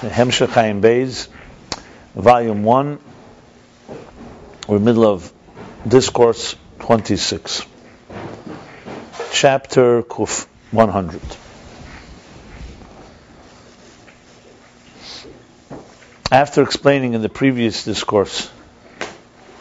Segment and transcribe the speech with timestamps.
[0.00, 1.28] Hemshech Chaim Beis,
[2.14, 2.98] Volume 1.
[4.66, 5.30] We're middle of
[5.86, 7.66] Discourse 26.
[9.30, 11.20] Chapter Kuf 100.
[16.32, 18.50] After explaining in the previous discourse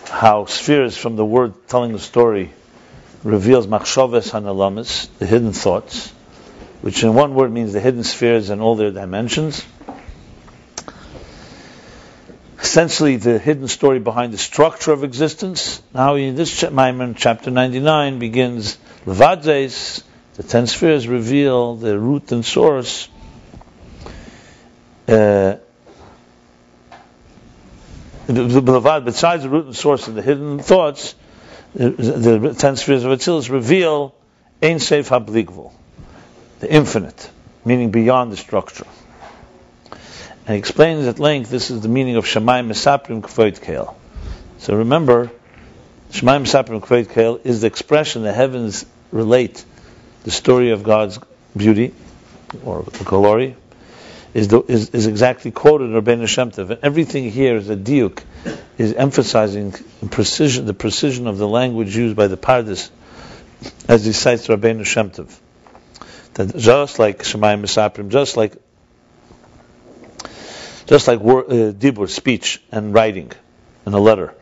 [0.09, 2.53] how spheres from the word telling the story
[3.25, 6.13] reveals machshavas hanalamas, the hidden thoughts,
[6.79, 9.65] which in one word means the hidden spheres and all their dimensions,
[12.79, 15.81] essentially the hidden story behind the structure of existence.
[15.93, 18.77] Now, in this Maimon, chapter 99, begins
[20.35, 23.09] the ten spheres reveal the root and source.
[25.09, 25.57] Uh,
[28.27, 31.15] besides the root and source of the hidden thoughts,
[31.75, 34.15] the, the ten spheres of Atzilus reveal
[34.63, 35.09] Ein Seif
[36.61, 37.29] the infinite,
[37.65, 38.87] meaning beyond the structure.
[40.49, 43.93] And he explains at length this is the meaning of Shemayim Mesaprim Kvoit Kael.
[44.57, 45.29] So remember,
[46.09, 49.63] Shemayim Mesaprim Kvoit Kael is the expression the heavens relate
[50.23, 51.19] the story of God's
[51.55, 51.93] beauty
[52.65, 53.57] or glory
[54.33, 56.71] is, the, is, is exactly quoted in Rabbeinu Shem Tov.
[56.71, 58.23] And everything here is a diuk,
[58.79, 59.75] is emphasizing
[60.09, 62.89] precision, the precision of the language used by the Pardes
[63.87, 65.31] as he cites Rabbeinu Shem Tov.
[66.33, 68.55] That just like Shemayim Mesaprim, just like
[70.89, 73.31] just like word, uh, dibur, speech and writing
[73.85, 74.33] in a letter,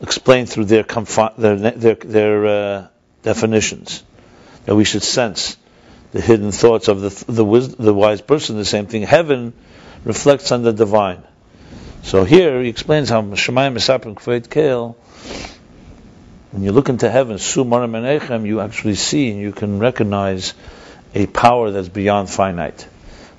[0.00, 2.86] explained through their confi- their their, their uh,
[3.22, 4.02] definitions,
[4.64, 5.58] that we should sense
[6.12, 8.56] the hidden thoughts of the the, wisdom, the wise person.
[8.56, 9.02] The same thing.
[9.02, 9.52] Heaven
[10.02, 11.22] reflects on the divine.
[12.04, 14.96] So here he explains how Shemayim Misapim Kveit Kel.
[16.52, 20.54] When you look into heaven, Su Maram you actually see and you can recognize
[21.14, 22.88] a power that's beyond finite.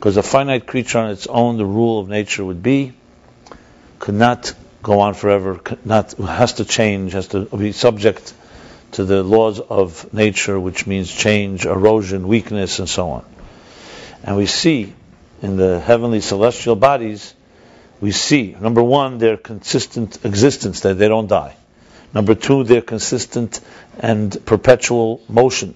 [0.01, 2.93] Because a finite creature on its own, the rule of nature would be,
[3.99, 4.51] could not
[4.81, 8.33] go on forever, not has to change, has to be subject
[8.93, 13.25] to the laws of nature, which means change, erosion, weakness, and so on.
[14.23, 14.91] And we see
[15.43, 17.35] in the heavenly celestial bodies,
[17.99, 21.55] we see number one, their consistent existence, that they don't die.
[22.11, 23.61] Number two, their consistent
[23.99, 25.75] and perpetual motion.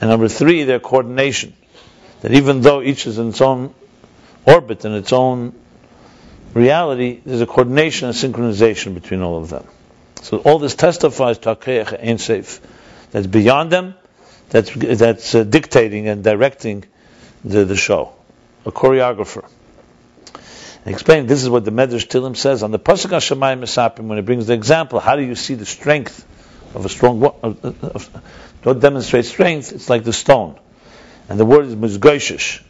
[0.00, 1.54] And number three, their coordination
[2.20, 3.74] that even though each is in its own
[4.44, 5.54] orbit and its own
[6.54, 9.66] reality, there's a coordination and synchronization between all of them.
[10.22, 12.60] So all this testifies to Akeach Ein Seif,
[13.10, 13.94] that's beyond them,
[14.50, 16.84] that's, that's uh, dictating and directing
[17.44, 18.12] the, the show,
[18.64, 19.48] a choreographer.
[20.86, 24.24] Explain this is what the Medrash Tilim says on the Pasuk Hashemayim Mesapim when it
[24.24, 25.00] brings the example.
[25.00, 26.24] How do you see the strength
[26.74, 27.22] of a strong?
[27.22, 28.06] Of,
[28.62, 29.72] what demonstrates strength?
[29.72, 30.58] It's like the stone.
[31.28, 32.62] And the word is mizgoishish.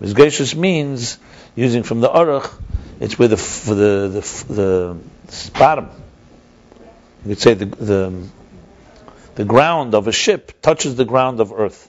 [0.00, 1.18] Mizgoishish means,
[1.56, 2.52] using from the aruch,
[3.00, 4.96] it's where the for the the, the
[5.58, 5.88] bottom.
[7.24, 8.28] You could say the, the
[9.34, 11.88] the ground of a ship touches the ground of earth,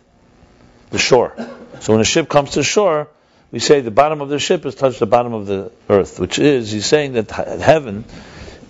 [0.92, 1.34] the shore.
[1.80, 3.08] So when a ship comes to shore,
[3.52, 6.38] we say the bottom of the ship has touched the bottom of the earth, which
[6.38, 8.06] is he's saying that heaven,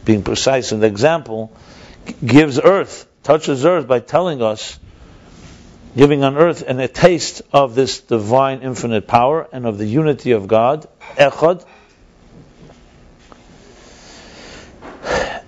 [0.05, 1.51] being precise in the example,
[2.25, 4.79] gives earth, touches earth by telling us
[5.99, 10.31] giving on earth and a taste of this divine infinite power and of the unity
[10.31, 10.87] of God,
[11.17, 11.65] Echad,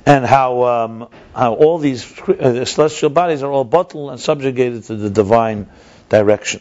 [0.06, 4.98] and how um, how all these uh, celestial bodies are all bottled and subjugated to
[4.98, 5.70] the divine
[6.10, 6.60] direction.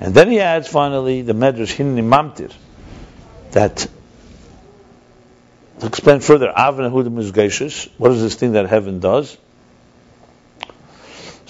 [0.00, 2.52] And then he adds finally the Medrash Hinni Mamtir
[3.52, 3.86] that
[5.78, 9.38] to explain further, Avna Hudim what is this thing that heaven does?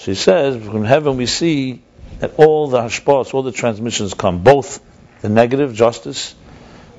[0.07, 1.81] So he says, from heaven we see
[2.19, 4.79] that all the hashpos, all the transmissions come, both
[5.19, 6.33] the negative justice,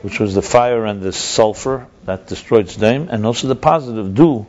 [0.02, 4.46] which was the fire and the sulfur that destroyed Sdom, and also the positive dew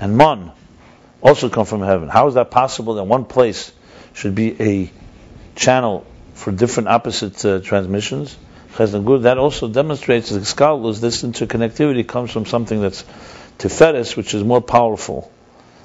[0.00, 0.50] and man,
[1.22, 2.08] also come from heaven.
[2.08, 3.70] How is that possible that one place
[4.12, 4.90] should be a
[5.54, 8.36] channel for different opposite uh, transmissions?
[8.76, 13.04] That also demonstrates the scholars this interconnectivity comes from something that's
[13.58, 15.30] Tiferes, which is more powerful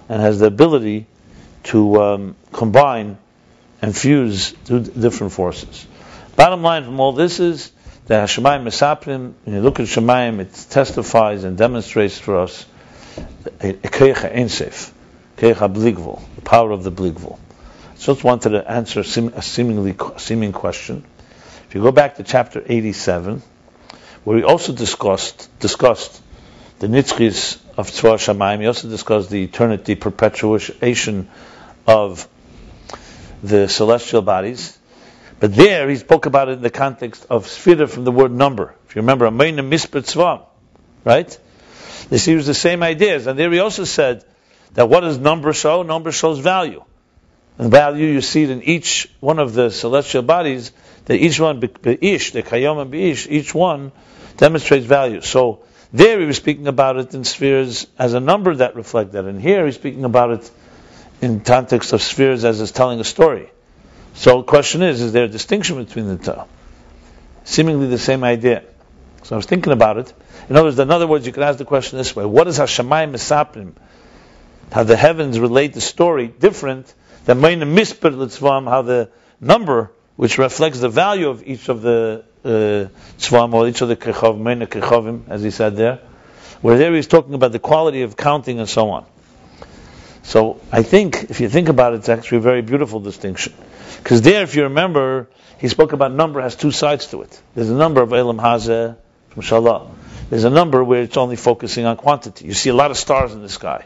[0.09, 1.05] and has the ability
[1.63, 3.17] to um, combine
[3.81, 5.87] and fuse two different forces.
[6.35, 7.71] Bottom line from all this is
[8.07, 12.65] that Hashemayim Mesaprim, when you look at Shemayim, it testifies and demonstrates for us
[13.61, 14.91] a Kecha Einsef,
[15.37, 17.37] Kecha Bligvul, the power of the Bligvul.
[17.95, 21.03] So just wanted to answer a seemingly seeming question.
[21.67, 23.41] If you go back to chapter 87,
[24.23, 26.21] where we also discussed discussed
[26.79, 31.29] the nitzchis of Tzvah Shamayim, He also discussed the eternity perpetuation
[31.87, 32.27] of
[33.41, 34.77] the celestial bodies.
[35.39, 38.75] But there he spoke about it in the context of sfira from the word number.
[38.85, 40.41] If you remember, Amayna Mispet Tzvam,
[41.05, 41.39] right?
[42.09, 43.27] This used the same ideas.
[43.27, 44.25] And there he also said
[44.73, 45.83] that what does number show?
[45.83, 46.83] Number shows value.
[47.57, 50.73] And value, you see it in each one of the celestial bodies,
[51.05, 53.93] that each one, ish, the kayom and ish, each one
[54.35, 55.21] demonstrates value.
[55.21, 55.61] So
[55.91, 59.25] there he was speaking about it in spheres as a number that reflect that.
[59.25, 60.51] And here he's speaking about it
[61.21, 63.49] in context of spheres as is telling a story.
[64.13, 66.41] So the question is, is there a distinction between the two?
[67.43, 68.63] Seemingly the same idea.
[69.23, 70.13] So I was thinking about it.
[70.49, 72.59] In other words, in other words, you could ask the question this way: What is
[72.59, 73.73] Hashemayim Misaprim?
[74.71, 76.93] How the heavens relate the story different
[77.25, 79.09] than Meina Misper Litzvam, how the
[79.41, 82.87] number which reflects the value of each of the uh,
[83.85, 85.99] the as he said there,
[86.61, 89.05] where there he's talking about the quality of counting and so on.
[90.23, 93.53] So I think, if you think about it, it's actually a very beautiful distinction.
[93.97, 95.27] Because there, if you remember,
[95.59, 97.41] he spoke about number has two sides to it.
[97.55, 98.95] There's a number of Elam Hazeh
[99.29, 99.89] from Shalah.
[100.29, 102.45] There's a number where it's only focusing on quantity.
[102.45, 103.85] You see a lot of stars in the sky.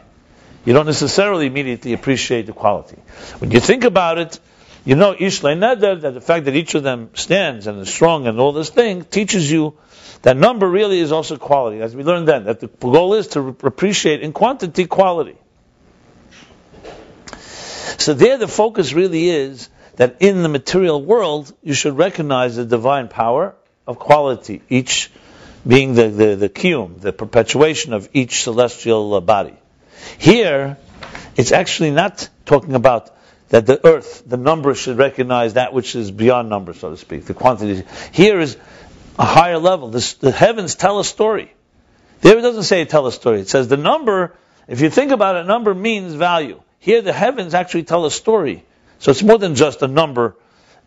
[0.64, 2.96] You don't necessarily immediately appreciate the quality.
[3.38, 4.38] When you think about it,
[4.84, 8.26] you know Ishlay Neder, that the fact that each of them stands and is strong
[8.26, 9.74] and all this thing teaches you
[10.22, 11.82] that number really is also quality.
[11.82, 15.36] As we learned then, that the goal is to appreciate in quantity quality.
[17.98, 22.64] So there the focus really is that in the material world, you should recognize the
[22.64, 23.54] divine power
[23.86, 25.10] of quality, each
[25.66, 29.54] being the, the, the kiyum, the perpetuation of each celestial uh, body.
[30.18, 30.76] Here,
[31.36, 33.10] it's actually not talking about
[33.50, 37.26] that the earth, the number should recognize that which is beyond number, so to speak,
[37.26, 37.84] the quantity.
[38.12, 38.56] Here is
[39.18, 39.88] a higher level.
[39.90, 41.52] This, the heavens tell a story.
[42.20, 43.40] There it doesn't say tell a story.
[43.40, 44.34] It says the number,
[44.66, 46.60] if you think about it, number means value.
[46.78, 48.64] Here the heavens actually tell a story.
[48.98, 50.36] So it's more than just a number,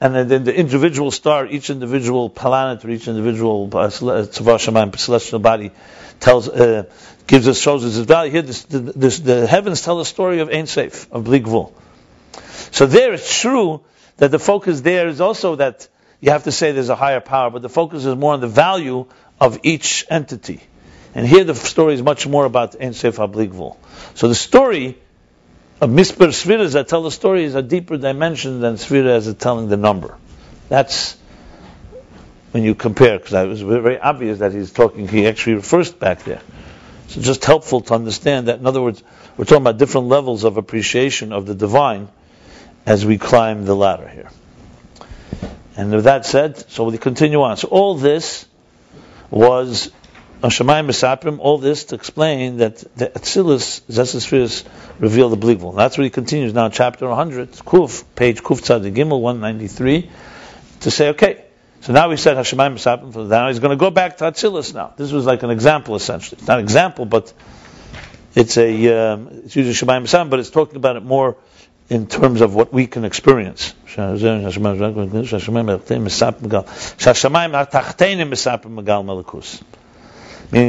[0.02, 5.72] and then the individual star, each individual planet or each individual uh, celestial body
[6.20, 6.84] tells, uh,
[7.28, 8.32] gives us, shows us its value.
[8.32, 11.72] Here, this, this, the heavens tell a story of Ein Seif, of Bligvul.
[12.72, 13.82] So there, it's true
[14.18, 15.88] that the focus there is also that
[16.20, 18.48] you have to say there's a higher power, but the focus is more on the
[18.48, 19.06] value
[19.40, 20.62] of each entity.
[21.14, 23.78] And here the story is much more about Ein HaBligvul.
[24.16, 24.98] So the story
[25.80, 29.70] of Misper Sviras that tell the story is a deeper dimension than Svira as telling
[29.70, 30.18] the number.
[30.70, 31.16] That's
[32.52, 36.24] when you compare, because it was very obvious that he's talking, he actually refers back
[36.24, 36.42] there.
[37.10, 39.04] So just helpful to understand that, in other words,
[39.38, 42.10] we're talking about different levels of appreciation of the divine
[42.88, 44.30] as we climb the ladder here.
[45.76, 47.58] And with that said, so we continue on.
[47.58, 48.48] So all this
[49.30, 49.92] was
[50.42, 54.64] Hashemayim Mesaprim, all this to explain that the Atzilus, Zesespheres,
[55.00, 55.76] reveal the Bligvul.
[55.76, 60.10] That's what he continues now, chapter 100, Kuf, page Kuf Tzadik Gimel, 193,
[60.80, 61.44] to say, okay,
[61.82, 64.74] so now we said Hashemayim Mesaprim, for now he's going to go back to Atzilus
[64.74, 64.94] now.
[64.96, 66.38] This was like an example, essentially.
[66.40, 67.34] It's not an example, but
[68.34, 71.36] it's a, um, it's usually Shemayim Mesaprim, but it's talking about it more
[71.90, 73.74] in terms of what we can experience.
[73.96, 74.34] Meaning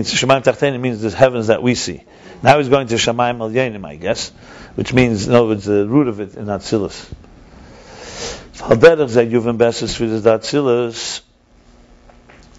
[0.02, 2.02] Shemaim Tachtenim means the heavens that we see.
[2.42, 4.30] Now he's going to Shemaim Al Yenim, I guess,
[4.76, 7.12] which means, in other words, the root of it in Atzilus.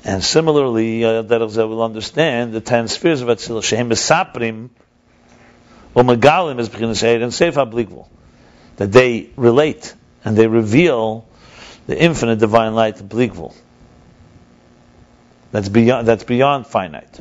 [0.05, 3.63] And similarly, Derech will understand the ten spheres of Atzilus.
[3.63, 4.69] Shehem Mesaprim,
[5.93, 8.07] or Megalim is Bechinas Eid, and Seif HaBligvul.
[8.79, 9.93] That they relate
[10.23, 11.27] and they reveal
[11.85, 13.53] the infinite divine light of Bligvul.
[15.51, 17.19] That's beyond, that's beyond finite.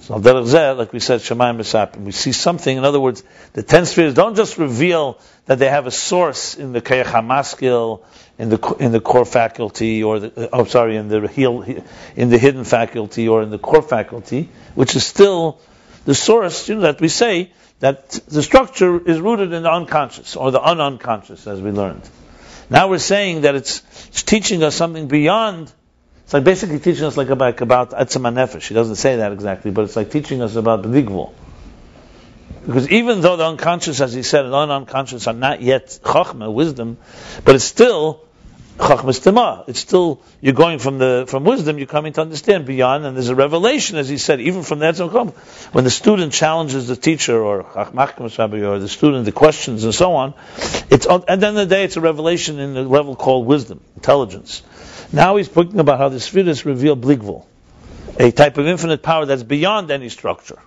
[0.00, 2.76] So like we said, Shemayim Besapim, we see something.
[2.76, 6.72] In other words, the ten spheres don't just reveal that they have a source in
[6.72, 8.02] the Kayach HaMaskil,
[8.36, 11.62] in the in the core faculty, or the, oh sorry, in the heel,
[12.16, 15.60] in the hidden faculty, or in the core faculty, which is still
[16.06, 16.68] the source.
[16.68, 17.52] You know that we say
[17.84, 22.08] that the structure is rooted in the unconscious or the unconscious, as we learned.
[22.70, 25.72] Now we're saying that it's, it's teaching us something beyond
[26.24, 28.62] it's like basically teaching us like about about Nefesh.
[28.62, 31.34] She doesn't say that exactly, but it's like teaching us about B'digvul.
[32.64, 36.96] Because even though the unconscious, as he said, the unconscious are not yet Chachma, wisdom,
[37.44, 38.22] but it's still
[38.78, 39.68] Chachmas.
[39.68, 43.28] It's still, you're going from the, from wisdom, you're coming to understand beyond, and there's
[43.28, 45.32] a revelation, as he said, even from the Etzem
[45.72, 50.34] When the student challenges the teacher, or or the student, the questions and so on,
[50.90, 53.80] it's, at the end of the day, it's a revelation in the level called wisdom,
[53.94, 54.62] intelligence.
[55.12, 57.44] Now he's talking about how the spheres reveal bligvul,
[58.18, 60.58] a type of infinite power that's beyond any structure.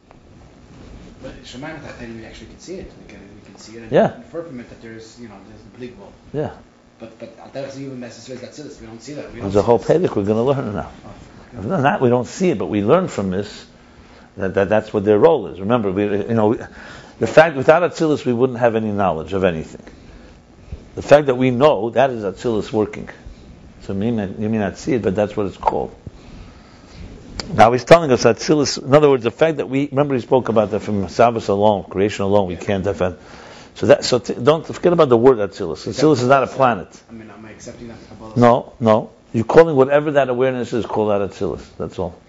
[1.21, 2.91] But Shemaim we actually can see it.
[3.01, 4.07] We can, we can see it in yeah.
[4.07, 6.11] the firmament that there's, you know, there's the bligvul.
[6.31, 6.55] Yeah.
[6.99, 8.81] But but Al Derech Ziyuv necessary is Atzilus.
[8.81, 9.33] We don't see that.
[9.33, 10.91] We There's a whole pedic we're going to learn now.
[11.05, 13.67] Oh, other than that, we don't see it, but we learn from this
[14.37, 15.59] that, that that's what their role is.
[15.59, 16.55] Remember, we, you know,
[17.19, 19.83] the fact without Atzilus we wouldn't have any knowledge of anything.
[20.95, 23.09] The fact that we know that is Atzilus working.
[23.81, 25.95] So you may not, you may not see it, but that's what it's called.
[27.53, 28.83] Now he's telling us Atzilus.
[28.83, 31.85] In other words, the fact that we remember he spoke about that from Shabbos alone,
[31.85, 33.17] creation alone, we can't defend.
[33.77, 35.85] So that so t- don't forget about the word Atzilus.
[35.87, 36.87] Atzilus is not a planet.
[37.09, 38.33] I mean, am I accepting that Kabbalah?
[38.35, 39.11] No, no.
[39.33, 41.63] You're calling whatever that awareness is, call that Atzilus.
[41.77, 42.19] That's all.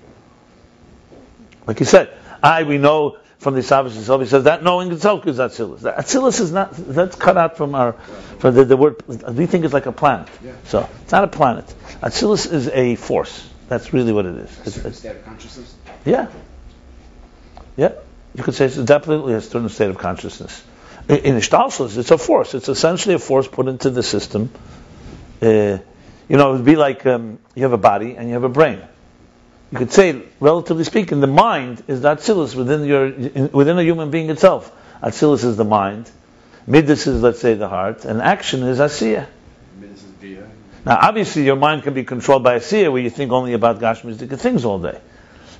[1.67, 2.11] Like you said,
[2.43, 5.81] I, we know from the Shabbos itself, he says that knowing itself is Atzilus.
[5.81, 7.93] Atzilus is not, that's cut out from our,
[8.41, 10.29] from the, the word, we think it's like a planet.
[10.45, 10.53] Yeah.
[10.65, 11.65] So, it's not a planet.
[12.03, 13.49] Atzilus is a force.
[13.69, 14.51] That's really what it is.
[14.51, 15.75] A It's- certain it's- state of consciousness.
[16.05, 16.27] yeah.
[17.77, 17.93] Yeah.
[18.35, 20.63] You could say it's definitely a certain state of consciousness.
[21.09, 22.55] In Ishtalshalis, it's a force.
[22.55, 24.51] It's essentially a force put into the system.
[25.41, 25.79] Uh,
[26.29, 28.51] you know, it would be like um, you have a body and you have a
[28.51, 28.83] brain.
[29.73, 33.83] You could say, relatively speaking, the mind is the Atzilus within your in, within a
[33.83, 34.71] human being itself.
[35.03, 36.11] Atzilus is the mind.
[36.67, 39.27] Midas is, let's say, the heart, and action is Asiya.
[39.81, 40.47] Midas is Bia.
[40.85, 43.79] Now, obviously, your mind can be controlled by a seer where you think only about
[43.79, 45.01] Gashmistic things all day.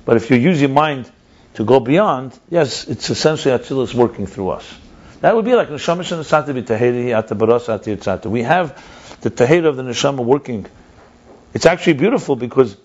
[0.05, 1.11] But if you use your mind
[1.55, 4.71] to go beyond, yes, it's essentially Atzilus working through us.
[5.21, 8.27] That would be like Neshama and Asata be Tahiri Ata Baras Ata Yitzata.
[8.27, 10.65] We have the Tahir of the Neshama working.
[11.53, 12.77] It's actually beautiful because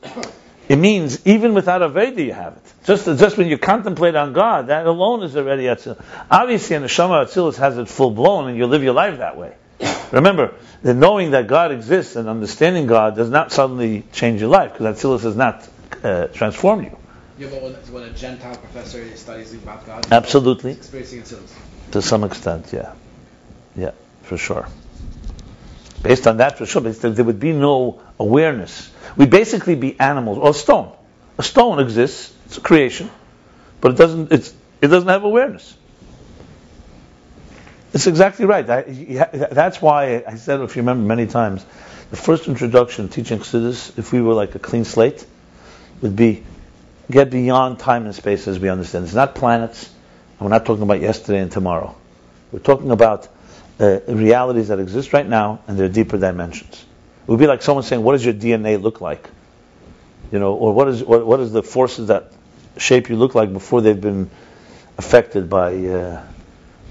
[0.69, 2.73] it means even without a Veda you have it.
[2.85, 6.03] Just, just when you contemplate on God, that alone is already Atzilus.
[6.31, 9.55] Obviously, a Neshama Atzilus has it full blown and you live your life that way.
[10.11, 14.73] Remember, the knowing that God exists and understanding God does not suddenly change your life
[14.73, 15.69] because Atzilus does not
[16.03, 16.97] uh, transform you.
[17.39, 20.73] Yeah, but when, when a Gentile professor studies about God, Absolutely.
[20.73, 21.53] experiencing Atzilus.
[21.95, 22.93] To some extent, yeah.
[23.77, 24.67] Yeah, for sure.
[26.03, 28.91] Based on that, for sure, there would be no awareness.
[29.17, 30.91] We'd basically be animals, or stone.
[31.39, 33.13] A stone exists, it's a creation,
[33.81, 34.53] but it doesn't, it
[34.89, 35.73] doesn't have awareness.
[37.93, 38.69] It's exactly right.
[38.69, 38.83] I,
[39.53, 41.65] that's why I said, if you remember many times,
[42.11, 45.25] the first introduction teaching Chassidus, if we were like a clean slate,
[46.03, 46.43] would be
[47.09, 49.05] get beyond time and space as we understand.
[49.05, 49.94] It's not planets,
[50.41, 51.95] we're not talking about yesterday and tomorrow.
[52.53, 53.29] We're talking about
[53.81, 56.85] uh, realities that exist right now and their deeper dimensions.
[57.23, 59.29] It would be like someone saying, "What does your DNA look like?"
[60.31, 62.33] You know, or what is what, what is the forces that
[62.77, 64.31] shape you look like before they've been
[64.99, 66.25] affected by uh,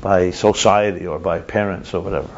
[0.01, 2.29] by society or by parents or whatever.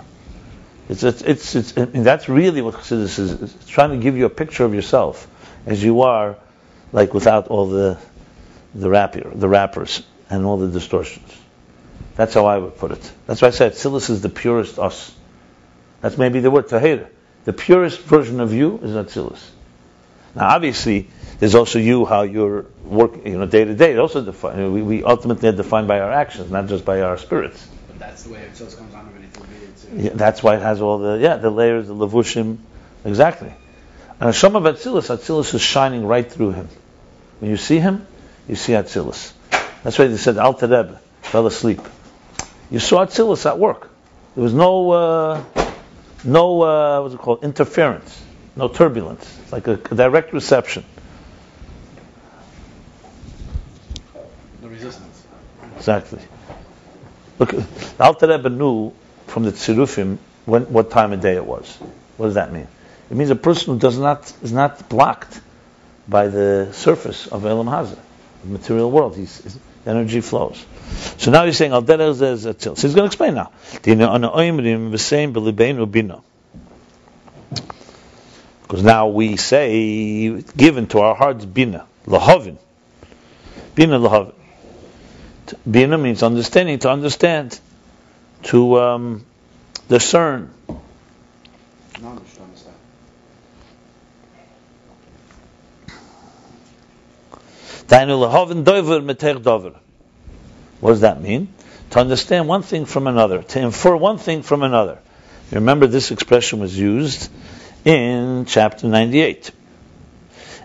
[0.89, 3.31] It's it's it's, it's mean, that's really what Chassidus is.
[3.41, 5.27] It's trying to give you a picture of yourself
[5.65, 6.35] as you are,
[6.91, 7.97] like without all the
[8.73, 11.31] the wrapper, the wrappers and all the distortions.
[12.15, 13.11] That's how I would put it.
[13.27, 15.13] That's why I said Silas is the purest us.
[16.01, 17.09] That's maybe the word tahir.
[17.45, 19.43] The purest version of you is Atzilus.
[20.35, 23.93] Now, obviously, there's also you how you're working, you know, day to day.
[23.93, 24.73] It also defined.
[24.73, 27.67] We, we ultimately are defined by our actions, not just by our spirits.
[27.87, 30.03] But that's the way Atzilus comes on everything to.
[30.03, 32.57] Yeah, that's why it has all the yeah the layers, the levushim,
[33.05, 33.53] exactly.
[34.19, 36.69] And Hashem of Atzilus, Atzilus is shining right through him.
[37.39, 38.07] When you see him,
[38.47, 39.33] you see Atzilus.
[39.85, 41.79] That's why they said Al Rebbe fell asleep.
[42.71, 43.91] You saw Atzilus at work.
[44.33, 45.43] There was no uh,
[46.23, 48.19] no uh, what's it called interference,
[48.55, 49.21] no turbulence.
[49.43, 50.83] It's like a, direct reception.
[54.63, 55.27] No resistance.
[55.77, 56.19] Exactly.
[57.37, 57.53] Look,
[57.99, 58.91] Alter Rebbe knew
[59.27, 61.77] from the Tzirufim when, what time of day it was.
[62.17, 62.67] What does that mean?
[63.11, 65.39] It means a person who does not is not blocked
[66.07, 67.99] by the surface of Elam Hazah,
[68.43, 69.15] the material world.
[69.15, 70.65] He's, his energy flows.
[71.17, 72.77] So now he's saying Al Derech Zeh Zatzil.
[72.77, 73.51] So he's going to explain now.
[78.61, 82.57] Because now we say, given to our hearts bina, lahavin,
[83.75, 84.33] bina lahavin.
[85.69, 87.59] Bina means understanding, to understand,
[88.43, 89.25] to um,
[89.87, 90.51] discern.
[92.01, 92.75] Knowledge to understand.
[92.81, 93.03] Dainu
[95.91, 96.81] lahavin dover meter
[97.35, 97.74] dover.
[97.87, 98.05] What
[100.91, 101.47] does that mean?
[101.91, 104.99] To understand one thing from another, to infer one thing from another.
[105.51, 107.29] You remember this expression was used
[107.83, 109.51] in chapter 98.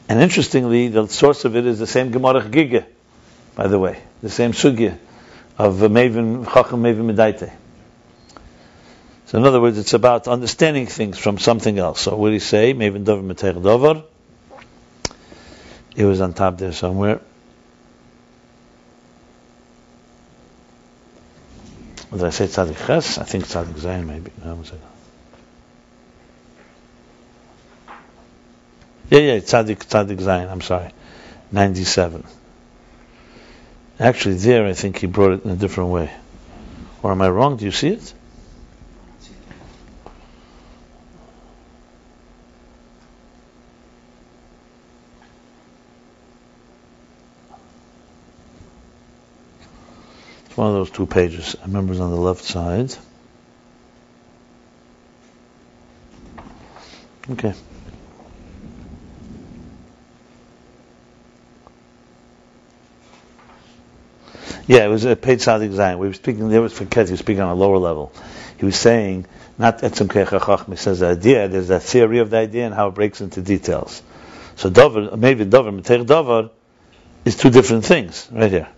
[0.08, 2.86] And interestingly, the source of it is the same Gemara Gige,
[3.54, 4.96] by the way, the same sugya
[5.58, 7.52] of Maven, Chacham Maven Medaite.
[9.26, 12.00] So in other words, it's about understanding things from something else.
[12.00, 12.72] So what do you say?
[12.72, 14.02] Maven Dover Meter Dover.
[15.96, 17.20] It was on top there somewhere.
[22.12, 23.18] Did I say Tzadik Ches?
[23.18, 24.32] I think Tzadik Zayin maybe.
[24.44, 24.80] No, one second.
[29.10, 30.90] Yeah, yeah, Tzadik, Tzadik Zayin, I'm sorry.
[31.52, 32.24] 97.
[33.98, 36.10] Actually, there I think he brought it in a different way.
[37.02, 37.56] Or am I wrong?
[37.56, 38.14] Do you see it?
[50.60, 51.54] One of those two pages.
[51.54, 52.94] Uh, I remember it's on the left side.
[57.30, 57.54] Okay.
[64.66, 65.98] Yeah, it was a paid Sadik Zion.
[65.98, 68.12] We were speaking, there was Fakez, he was speaking on a lower level.
[68.58, 69.24] He was saying,
[69.56, 72.94] not Etzem he says the idea, there's a theory of the idea and how it
[72.94, 74.02] breaks into details.
[74.56, 76.50] So Dover, maybe Dover, Meter Dover,
[77.24, 78.68] is two different things, right here.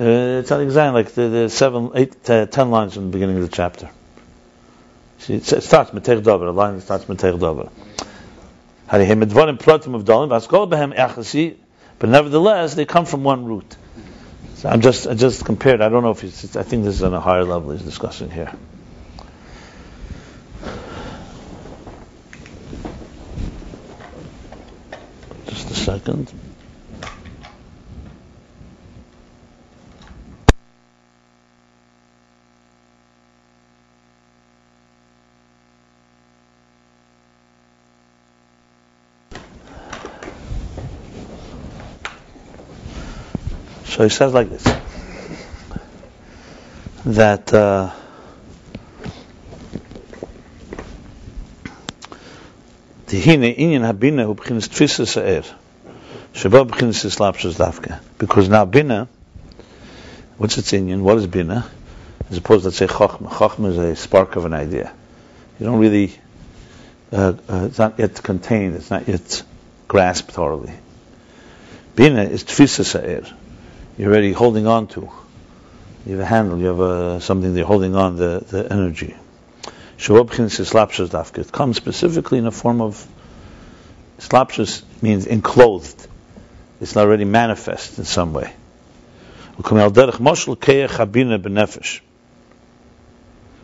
[0.00, 3.42] Uh, Sadik Zion, like the, the seven, eight, uh, ten lines from the beginning of
[3.42, 3.90] the chapter.
[5.18, 7.68] See, it starts Meter Dover, a line that starts Meter Dover.
[8.88, 8.98] But
[12.08, 13.76] nevertheless, they come from one root.
[14.54, 15.82] So I'm just I just compared.
[15.82, 16.56] I don't know if it's.
[16.56, 18.54] I think this is on a higher level he's discussing here.
[25.46, 26.32] Just a second.
[43.90, 44.62] So he says like this
[47.04, 47.90] that uh,
[53.06, 55.42] Tihine inyan habina hu b'chinas tfisa sa'er
[56.32, 59.08] sheba b'chinas islapshas dafka because now bina
[60.38, 61.00] what's its inyan?
[61.00, 61.68] What is bina?
[62.30, 63.28] As opposed to say chokhmah.
[63.28, 64.92] Chokhmah is a spark of an idea.
[65.58, 66.16] You don't really
[67.12, 68.76] uh, uh, it's not yet contained.
[68.76, 69.42] It's not yet
[69.88, 70.74] grasped thoroughly.
[71.96, 73.39] Bina is tfisa sa'er
[74.00, 75.10] you're already holding on to.
[76.06, 79.14] You have a handle, you have a, something You're holding on, the, the energy.
[79.98, 83.06] It comes specifically in a form of
[84.18, 86.06] slapshus means enclosed.
[86.80, 88.54] It's already manifest in some way.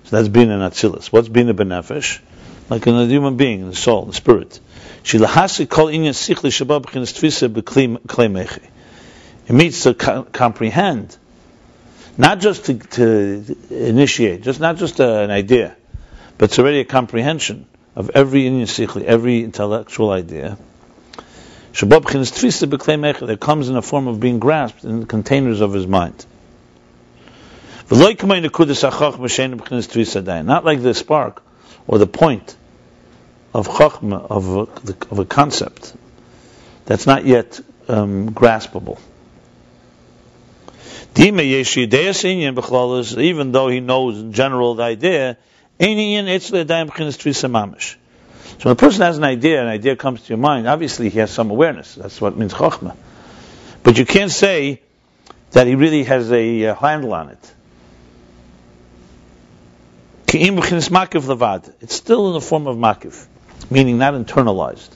[0.04, 1.06] So that's bina natsilis.
[1.06, 2.20] What's bina benefesh?
[2.68, 4.60] Like in a human being, in the soul, in the spirit.
[9.48, 11.16] It means to co- comprehend,
[12.18, 15.76] not just to, to, initiate, just not just a, an idea,
[16.36, 20.58] but it's already a comprehension of every inyan every intellectual idea.
[21.72, 26.26] That comes in a form of being grasped in the containers of his mind.
[27.88, 28.00] Not
[30.64, 31.42] like the spark
[31.86, 32.56] or the point
[33.54, 34.66] of chachma, of a,
[35.12, 35.94] of a concept
[36.86, 38.98] that's not yet um, graspable.
[41.18, 41.36] Even
[43.52, 45.36] though he knows in general the idea,
[48.58, 51.18] so when a person has an idea, an idea comes to your mind, obviously he
[51.18, 51.94] has some awareness.
[51.94, 52.96] That's what means chokhmah.
[53.82, 54.80] But you can't say
[55.50, 57.52] that he really has a uh, handle on it.
[61.80, 63.26] It's still in the form of makif,
[63.70, 64.90] meaning not internalized.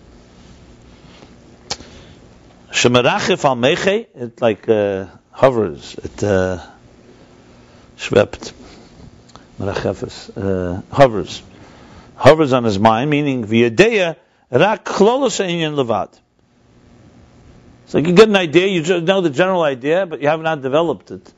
[2.73, 6.59] It's like uh, hovers, it uh,
[7.97, 8.53] schwebt,
[9.61, 11.43] uh, hovers,
[12.17, 14.17] hovers on his mind, meaning v'yadeya
[14.51, 16.09] rak klolos inyan levad.
[17.87, 20.63] So you get an idea, you just know the general idea, but you have not
[20.63, 21.33] developed it.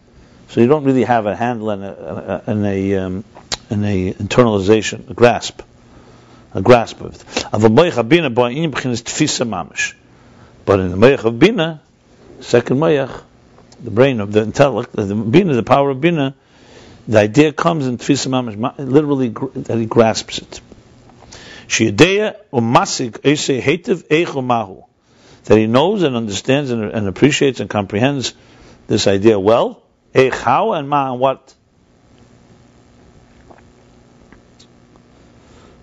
[0.48, 3.24] So you don't really have a handle and a, and a, um,
[3.70, 5.62] and a internalization, a grasp,
[6.52, 7.24] a grasp of it.
[7.50, 7.74] But in
[10.90, 11.80] the moich of bina,
[12.40, 13.22] second moich,
[13.82, 16.34] the brain of the intellect, the bina, the power of bina,
[17.08, 20.60] the idea comes in tfisa mamash, literally that he grasps it.
[21.66, 24.84] Shiyadeya umasik eshe hetiv eichu mahu.
[25.44, 28.34] That he knows and understands and, and, appreciates and comprehends
[28.86, 29.82] this idea well.
[30.14, 31.54] Eich how and ma and what.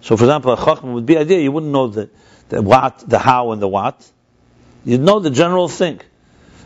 [0.01, 1.39] So, for example, a chachma would be idea.
[1.39, 2.09] You wouldn't know the,
[2.47, 4.09] the what, the how, and the what.
[4.85, 5.99] You'd know the general thing.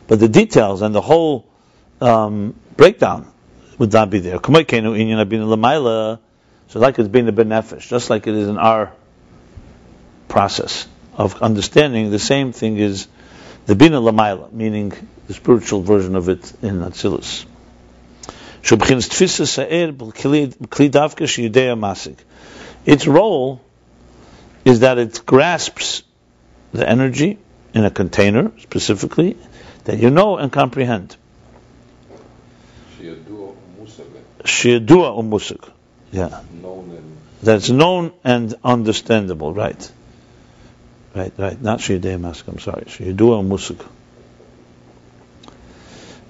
[0.08, 1.48] But the details and the whole
[2.02, 3.32] um, breakdown
[3.78, 4.40] would not be there.
[4.40, 8.92] So like it's being a benefit, just like it is in our
[10.28, 13.08] process of understanding, the same thing is
[13.66, 14.94] the bina lamaila, meaning
[15.28, 17.46] the spiritual version of it in Atzilus.
[22.86, 23.62] Its role
[24.66, 26.04] is that it grasps
[26.72, 27.38] the energy
[27.74, 29.38] in a container specifically
[29.86, 31.16] that you know and comprehend.
[34.44, 35.70] Shiyadua umusik.
[36.12, 36.42] Yeah.
[37.42, 39.92] That's known and understandable, right.
[41.16, 41.62] Right, right.
[41.62, 42.84] Not Shiyadei Mask, I'm sorry.
[42.86, 43.86] Shiyadua umusik.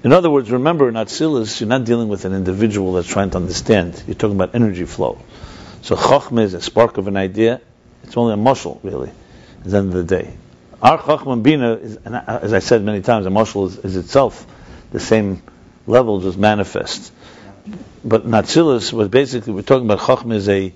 [0.03, 1.61] In other words, remember in silas.
[1.61, 4.03] you're not dealing with an individual that's trying to understand.
[4.05, 5.17] You're talking about energy flow.
[5.81, 7.61] So Chochmah is a spark of an idea.
[8.03, 10.33] It's only a muscle, really, at the end of the day.
[10.83, 13.95] Our Chachma and Bina, is, and as I said many times, a muscle is, is
[13.95, 14.45] itself
[14.91, 15.41] the same
[15.87, 17.13] level, just manifest.
[18.03, 20.73] But Natsilis was basically, we're talking about Chachma is a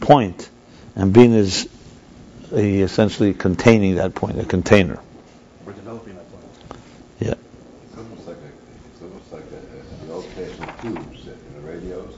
[0.00, 0.48] point,
[0.96, 1.68] and Bina is
[2.52, 4.98] a, essentially containing that point, a container.
[5.66, 6.44] We're developing that point.
[7.20, 8.50] it's almost like a,
[8.88, 12.14] it's almost like a, a, the old-fashioned tubes in the radios.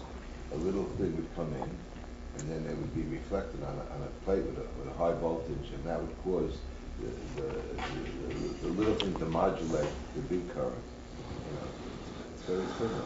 [0.52, 1.70] A little thing would come in,
[2.38, 4.96] and then it would be reflected on a, on a plate with a, with a
[4.96, 6.56] high voltage, and that would cause
[7.02, 7.48] the, the,
[8.28, 10.74] the, the little thing to modulate the big current.
[11.46, 11.66] You know,
[12.34, 13.04] it's very similar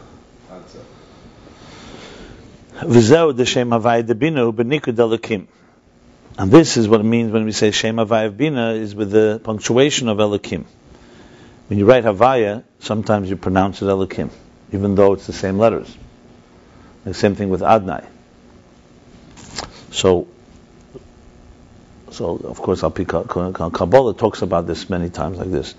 [4.97, 5.47] Elokim.
[6.37, 9.09] And this is what it means when we say Shem Havai of Bina is with
[9.09, 10.65] the punctuation of Elokim.
[11.69, 14.29] When you write Havaya, sometimes you pronounce it Elokim,
[14.71, 15.97] even though it's the same letters.
[17.03, 18.05] The same thing with Adnai.
[19.91, 20.27] So,
[22.11, 25.73] so of course, Al Kabbalah talks about this many times like this.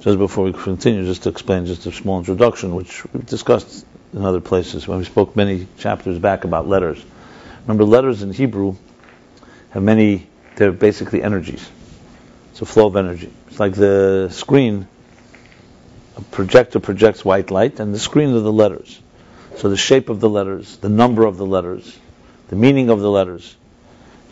[0.00, 3.84] Just before we continue, just to explain just a small introduction, which we've discussed
[4.14, 7.04] in other places when we spoke many chapters back about letters.
[7.66, 8.76] Remember, letters in Hebrew
[9.70, 11.68] have many, they're basically energies.
[12.52, 13.30] It's a flow of energy.
[13.48, 14.88] It's like the screen,
[16.16, 18.98] a projector projects white light, and the screen are the letters.
[19.56, 21.98] So the shape of the letters, the number of the letters,
[22.48, 23.54] the meaning of the letters,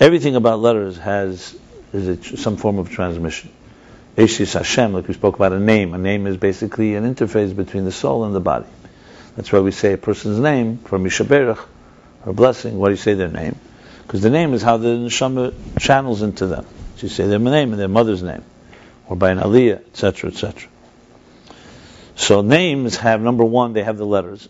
[0.00, 1.54] everything about letters has
[1.92, 3.50] is some form of transmission.
[4.18, 5.94] Eshis Hashem, like we spoke about a name.
[5.94, 8.66] A name is basically an interface between the soul and the body.
[9.36, 11.64] That's why we say a person's name for Mishaberach,
[12.26, 12.76] or blessing.
[12.78, 13.54] Why do you say their name?
[14.02, 16.66] Because the name is how the neshama channels into them.
[16.96, 18.42] So you say their name and their mother's name,
[19.06, 20.68] or by an aliyah, etc., etc.
[22.16, 24.48] So names have number one, they have the letters.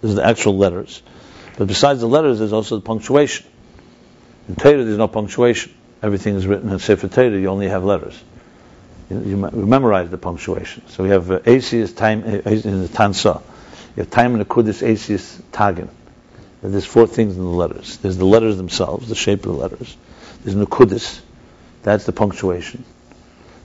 [0.00, 1.04] There's the actual letters,
[1.56, 3.46] but besides the letters, there's also the punctuation.
[4.48, 5.72] In Torah, there's no punctuation.
[6.02, 7.38] Everything is written in Sefer Torah.
[7.38, 8.20] You only have letters.
[9.10, 10.86] You, memorize the punctuation.
[10.88, 13.42] So we have uh, Asius time uh, in the Tansa.
[13.96, 15.88] You have time in the Kudus Asius Tagin.
[16.62, 17.98] And there's four things in the letters.
[17.98, 19.96] There's the letters themselves, the shape of the letters.
[20.42, 21.20] There's Nukudis,
[21.82, 22.84] that's the punctuation.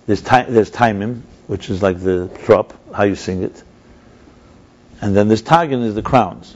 [0.05, 3.63] There's time, there's timim, which is like the drop, how you sing it.
[5.01, 6.53] And then there's tagin is the crowns.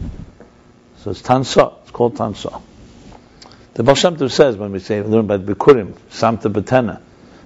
[0.98, 1.76] So it's tansa.
[1.84, 2.62] It's called tansa.
[3.76, 7.02] The Baal says when we say learn about bikurim, samta betena,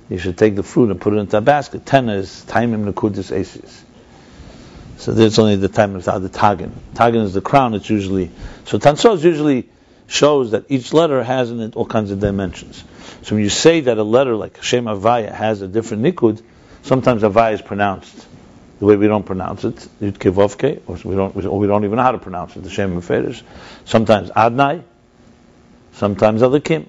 [0.09, 1.85] you should take the fruit and put it into a basket.
[1.85, 3.83] Tena is timim nekudis asis.
[4.97, 6.71] So there's only the time without the tagin.
[6.93, 7.73] Tagin is the crown.
[7.73, 8.31] It's usually
[8.65, 8.79] so.
[8.79, 9.69] Tansos usually
[10.07, 12.83] shows that each letter has in it all kinds of dimensions.
[13.23, 16.41] So when you say that a letter like Shem Avaya has a different nikud,
[16.83, 18.25] sometimes Avaya is pronounced
[18.79, 21.97] the way we don't pronounce it, Yud Kevovke, or we don't, or we don't even
[21.97, 23.41] know how to pronounce it, the Shem Meferish.
[23.85, 24.83] Sometimes Adnai,
[25.93, 26.87] sometimes Elikim.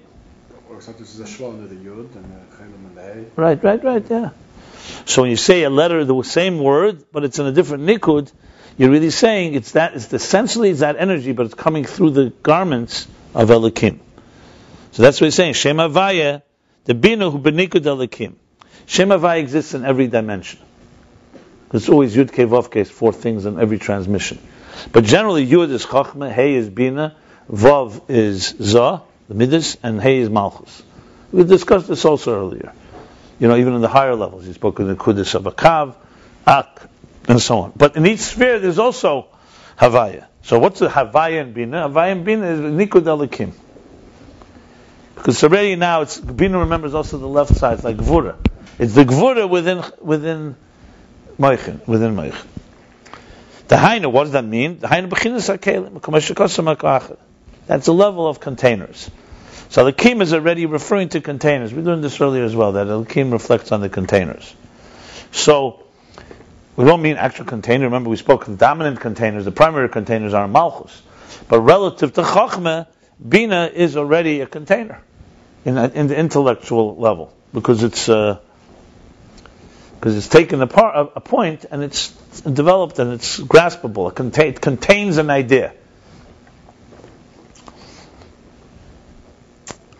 [2.95, 3.25] Hey.
[3.35, 4.29] Right, right, right, yeah.
[5.05, 8.31] So when you say a letter, the same word, but it's in a different nikud,
[8.77, 12.29] you're really saying it's that, it's essentially it's that energy, but it's coming through the
[12.29, 13.99] garments of Elikim.
[14.91, 15.53] So that's what he's saying.
[15.53, 16.43] Shem Avaya,
[16.85, 18.35] the Bina who benikud Elikim.
[18.85, 20.59] Shem Avaya exists in every dimension.
[21.73, 24.39] It's always Yud Ke Vav four things in every transmission.
[24.91, 27.15] But generally, Yud is Chachma, Hey is Bina,
[27.51, 30.83] Vav is Zah, the Midas, and Hey is Malchus.
[31.31, 32.73] We discussed this also earlier.
[33.39, 35.95] You know, even in the higher levels, he spoke in the Kudus of Akav,
[36.45, 36.89] Ak,
[37.27, 37.73] and so on.
[37.77, 39.27] But in each sphere, there's also
[39.77, 40.25] Havaya.
[40.41, 41.87] So what's the Havaya and Bina?
[41.87, 43.53] Havaya and Bina is Nikud Elikim.
[45.13, 48.35] Because already now, it's Bina remembers also the left side, it's like Gvura.
[48.79, 50.55] It's the Gvura within, within
[51.37, 52.47] Moichin, within Moichin.
[53.67, 54.79] The Hainu, what does that mean?
[54.79, 57.17] The Hainu Bechinas HaKelim, Kamesh Shekosam HaKachar.
[57.69, 59.11] That's a level of containers.
[59.69, 61.71] So the Kim is already referring to containers.
[61.71, 64.55] We learned this earlier as well, that the Kim reflects on the containers.
[65.31, 65.83] So,
[66.75, 67.85] we don't mean actual container.
[67.85, 69.45] Remember, we spoke of dominant containers.
[69.45, 70.99] The primary containers are Malchus.
[71.47, 72.87] But relative to Chachma,
[73.27, 75.03] Bina is already a container
[75.63, 78.39] in, in the intellectual level because it's uh,
[79.99, 82.09] because it's taken a, a, a point and it's
[82.41, 84.09] developed and it's graspable.
[84.09, 85.75] It, contain, it contains an idea.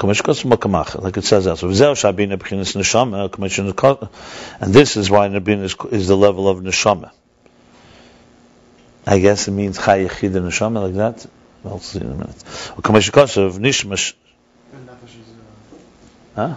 [0.01, 1.73] Like it says elsewhere.
[2.73, 4.09] Neshama,
[4.61, 7.11] and this is why Nabin is, is the level of Neshama.
[9.05, 11.25] I guess it means Chai Yechid Neshama, like that.
[11.63, 12.35] We'll see in a minute.
[12.37, 14.13] Kamash Kosov, Nishmash,
[16.35, 16.41] huh?
[16.41, 16.55] uh,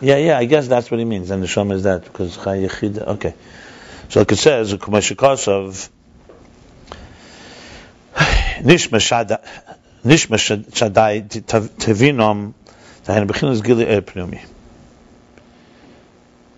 [0.00, 1.30] Yeah, yeah, I guess that's what he means.
[1.30, 3.34] And Neshama is that, because Chai Yechid, okay.
[4.08, 5.88] So like it says, Kamash Kosov,
[10.04, 12.54] Nishma Shada, Nishma Shad- Shadai Tevinom,
[13.04, 14.40] Zahin Bechinas Gili Er Pnumi.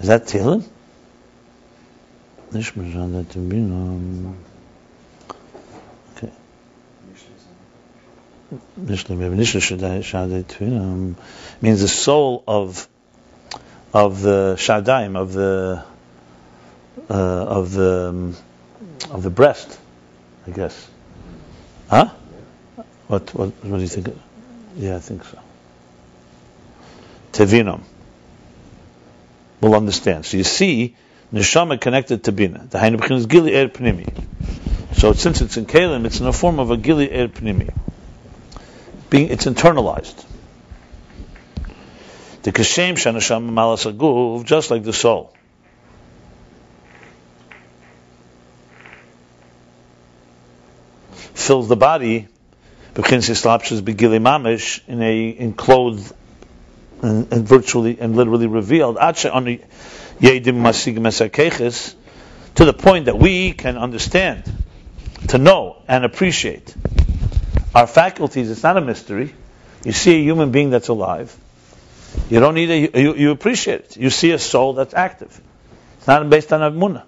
[0.00, 0.64] Is that Tehillim?
[2.52, 4.34] Nishma Shadai Tevinom.
[6.16, 6.30] Okay.
[8.80, 11.14] Nishma Shadai Tevinom
[11.60, 12.88] means the soul of
[13.92, 15.84] of the Shadaim of the
[17.10, 18.36] uh, of the um,
[19.10, 19.78] of the breast,
[20.46, 20.88] I guess.
[21.90, 22.10] Huh?
[23.12, 24.08] What what what do you think?
[24.74, 25.38] Yeah, I think so.
[27.32, 27.82] Tevinam.
[29.60, 30.24] We'll understand.
[30.24, 30.96] So you see,
[31.30, 32.66] neshama connected to bina.
[32.70, 34.08] The Hainu B'chinas Gili Er Pnimi.
[34.94, 37.74] So since it's in Kalim, it's in the form of a Gili Er Pnimi.
[39.10, 40.24] Being, it's internalized.
[42.44, 45.34] The Kashem Shanasham Malas Aguv, just like the soul.
[51.34, 52.28] Fills the body,
[52.94, 56.12] B'chinas Yislapshas B'gili Mamish, in a enclosed
[57.02, 58.96] and, and virtually and literally revealed
[62.54, 64.44] to the point that we can understand,
[65.28, 66.74] to know and appreciate
[67.74, 68.50] our faculties.
[68.50, 69.34] It's not a mystery.
[69.84, 71.34] You see a human being that's alive.
[72.28, 73.96] You don't need a, you, you appreciate it.
[73.96, 75.40] You see a soul that's active.
[75.98, 77.04] It's not based on Amunah.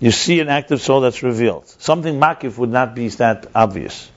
[0.00, 1.68] You see an active soul that's revealed.
[1.68, 4.10] Something makif would not be that obvious.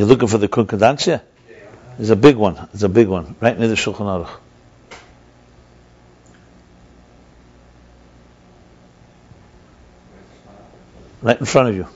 [0.00, 1.20] You're looking for the Kunkadansia?
[1.98, 2.56] It's a big one.
[2.72, 4.30] It's a big one right near the Shulchan Aruch.
[11.20, 11.86] Right in front of you.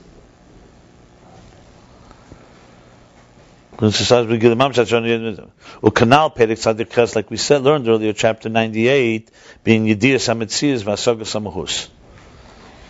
[5.81, 9.31] Or canal Perek Tzadik Ches, like we said, learned earlier, chapter 98,
[9.63, 11.89] being Yediyas HaMetzias Vasagas HaMahus.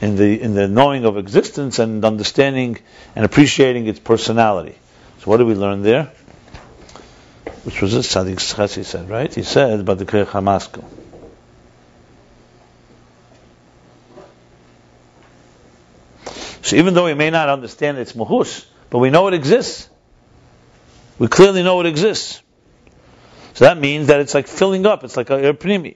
[0.01, 2.79] In the, in the knowing of existence and understanding
[3.15, 4.77] and appreciating its personality.
[5.25, 6.11] So what do we learn there?
[7.63, 9.33] Which was this Tzadik Ches, said, right?
[9.33, 10.83] He said about the Krech HaMaskell.
[16.61, 19.89] So even though we may not understand its mahus, but we know it exists.
[21.17, 22.43] We clearly know it exists.
[23.55, 25.03] So that means that it's like filling up.
[25.03, 25.95] It's like a pnimi.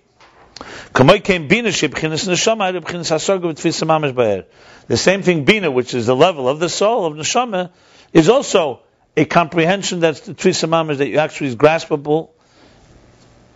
[4.87, 7.69] The same thing, bina, which is the level of the soul of neshama,
[8.11, 8.81] is also
[9.19, 12.29] a comprehension that's the tfisa mamish that you actually is graspable.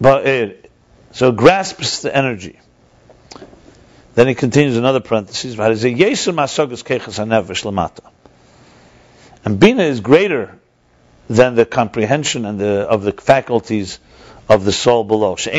[0.01, 0.25] But
[1.13, 2.59] so it grasps the energy.
[4.15, 5.55] Then he continues another parenthesis.
[5.55, 6.27] But he says, "Yes,
[9.45, 10.59] and bina is greater
[11.29, 13.99] than the comprehension and the of the faculties
[14.49, 15.35] of the soul below.
[15.35, 15.53] Because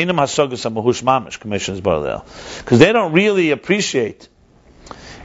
[2.79, 4.29] they don't really appreciate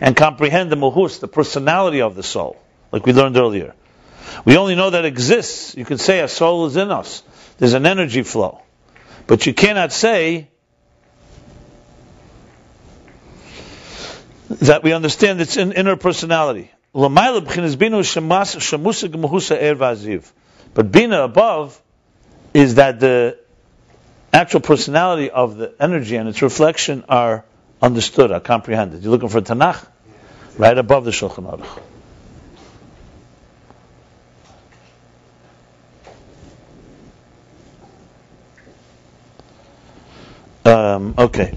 [0.01, 2.57] and comprehend the muhus, the personality of the soul,
[2.91, 3.75] like we learned earlier.
[4.45, 5.77] We only know that exists.
[5.77, 7.23] You could say a soul is in us.
[7.59, 8.63] There's an energy flow.
[9.27, 10.49] But you cannot say
[14.49, 16.71] that we understand its in, inner personality.
[16.95, 17.09] Er
[20.73, 21.83] but bina above
[22.53, 23.39] is that the
[24.33, 27.45] actual personality of the energy and its reflection are
[27.81, 29.03] understood, are comprehended.
[29.03, 29.87] You're looking for Tanakh?
[30.59, 31.81] Right above the Shulchan Aruch.
[40.65, 41.57] Um, okay.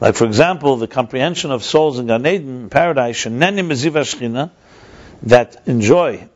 [0.00, 3.24] Like for example, the comprehension of souls in Gan Eden, paradise,
[5.22, 6.28] that enjoy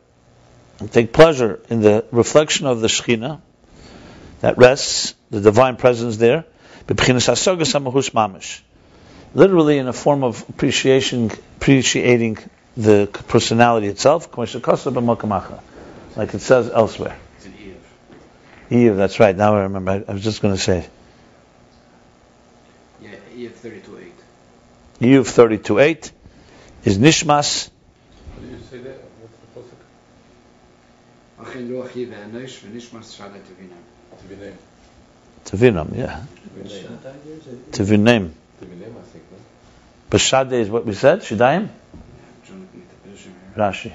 [0.79, 3.41] and take pleasure in the reflection of the Shechina
[4.41, 6.45] that rests, the divine presence there,
[9.33, 12.37] literally in a form of appreciation, appreciating
[12.77, 14.29] the personality itself,
[16.15, 17.17] like it says elsewhere.
[17.37, 18.71] It's an Iyov.
[18.71, 19.35] Iyov, that's right.
[19.35, 19.91] Now I remember.
[19.91, 20.87] I, I was just going to say
[23.01, 24.15] Yeah, Iyov 32 8.
[25.01, 26.11] Iyov thirty-two eight
[26.85, 27.69] is Nishmas.
[28.33, 28.97] How do you say that?
[29.19, 29.79] What's the pasuk?
[31.45, 33.75] Achin ruach Eve enosh v'nishmas shalai tevina.
[34.21, 34.57] To be named.
[35.45, 36.23] Tevinam, yeah.
[37.71, 38.31] Tevinim.
[38.61, 39.37] Divinim, I think, no?
[40.09, 41.67] But Shade is what we said, Shadayim?
[43.57, 43.91] Rashi.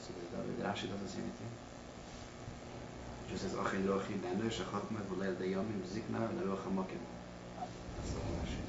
[0.00, 0.12] So
[0.58, 1.50] the Rashi doesn't say anything.
[3.80, 7.00] It just says Achid Rochi Nenu Shachotma V'Leil Dayomim Zikna Neruach HaMokim.
[7.96, 8.60] That's the Rashi.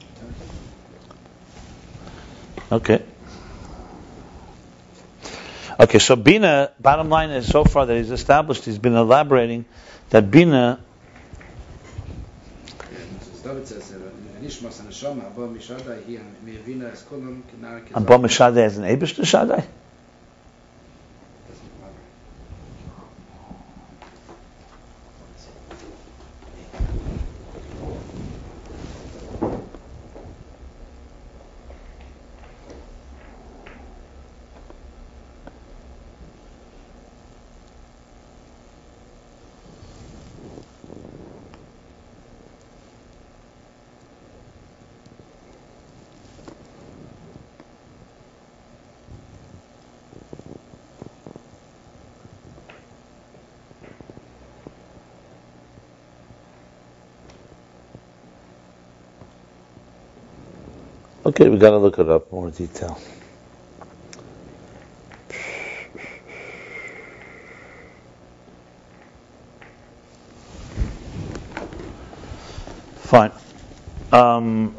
[2.72, 3.02] Okay.
[5.80, 9.66] Okay, so Bina, bottom line is so far that he's established, he's been elaborating
[10.12, 10.80] that Bina,
[13.42, 13.98] So David says, uh,
[14.42, 17.96] Nishmas and Neshama, Abba Mishadai, he and Mirvina is Kulam, Kinar Kizar.
[17.96, 19.66] and Bom Shadai as an to Shadai?
[61.32, 63.00] Okay, we gotta look it up more detail.
[72.98, 73.32] Fine.
[74.12, 74.76] Um,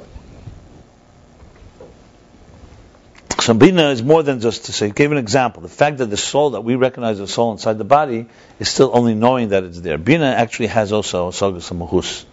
[3.41, 5.63] so Bina is more than just to say, give an example.
[5.63, 8.27] The fact that the soul that we recognize as soul inside the body
[8.61, 9.97] is still only knowing that it's there.
[9.97, 12.27] Bina actually has also Sogas Mahus.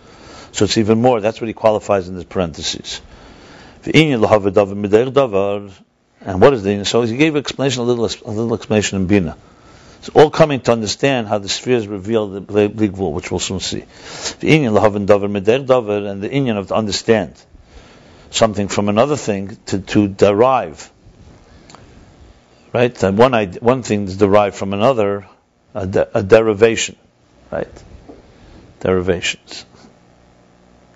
[0.52, 1.22] So it's even more.
[1.22, 3.00] That's what he qualifies in this parentheses.
[3.84, 5.74] The Inyan,
[6.22, 9.38] and what is the So he gave explanation, a little, a little explanation in Bina.
[10.00, 13.60] It's all coming to understand how the spheres reveal the big Gvul, which we'll soon
[13.60, 13.82] see.
[14.42, 17.34] V'inyan l'havad davar midayr davar, and the inyan of to understand
[18.32, 20.90] something from another thing to, to derive.
[22.72, 23.02] Right?
[23.02, 25.26] One, one thing is derived from another,
[25.74, 26.96] a, de- a derivation.
[27.52, 27.84] Right?
[28.80, 29.66] Derivations.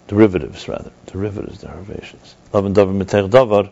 [0.07, 0.91] Derivatives, rather.
[1.07, 2.35] Derivatives, derivations.
[2.51, 3.71] Lavan davar mitech davar.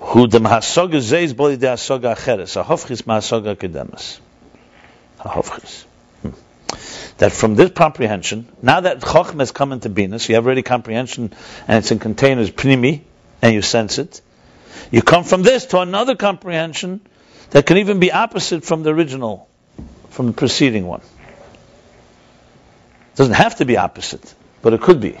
[0.00, 2.62] Hu dem hasoga zeis boli de hasoga acheres.
[2.62, 4.18] Hahofchis ma hasoga kedemas.
[5.20, 5.84] Hahofchis.
[6.22, 6.30] Hmm.
[7.18, 10.62] That from this comprehension, now that Chochmah has come into Bina, so you have already
[10.62, 11.32] comprehension
[11.68, 13.02] and it's in containers pnimi,
[13.42, 14.20] and you sense it,
[14.90, 17.00] you come from this to another comprehension
[17.50, 19.48] that can even be opposite from the original,
[20.10, 21.02] from the preceding one.
[23.12, 25.18] It doesn't have to be opposite, but it could be.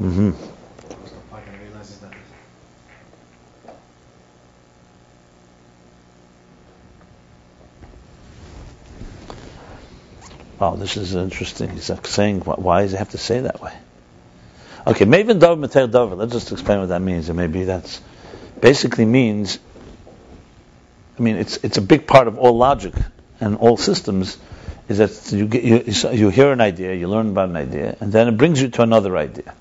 [0.00, 0.32] Mm-hmm.
[10.58, 11.70] Wow, this is interesting.
[11.70, 13.72] He's saying, why does he have to say that way?
[14.86, 16.12] Okay, Maven Dov Meter Dov.
[16.12, 18.00] Let's just explain what that means, and maybe that's
[18.60, 19.58] basically means.
[21.18, 22.94] I mean, it's it's a big part of all logic
[23.40, 24.38] and all systems,
[24.88, 28.12] is that you get you, you hear an idea, you learn about an idea, and
[28.12, 29.54] then it brings you to another idea.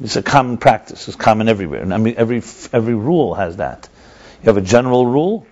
[0.00, 1.08] It's a common practice.
[1.08, 3.88] It's common everywhere, and I mean every every rule has that.
[4.42, 5.44] You have a general rule.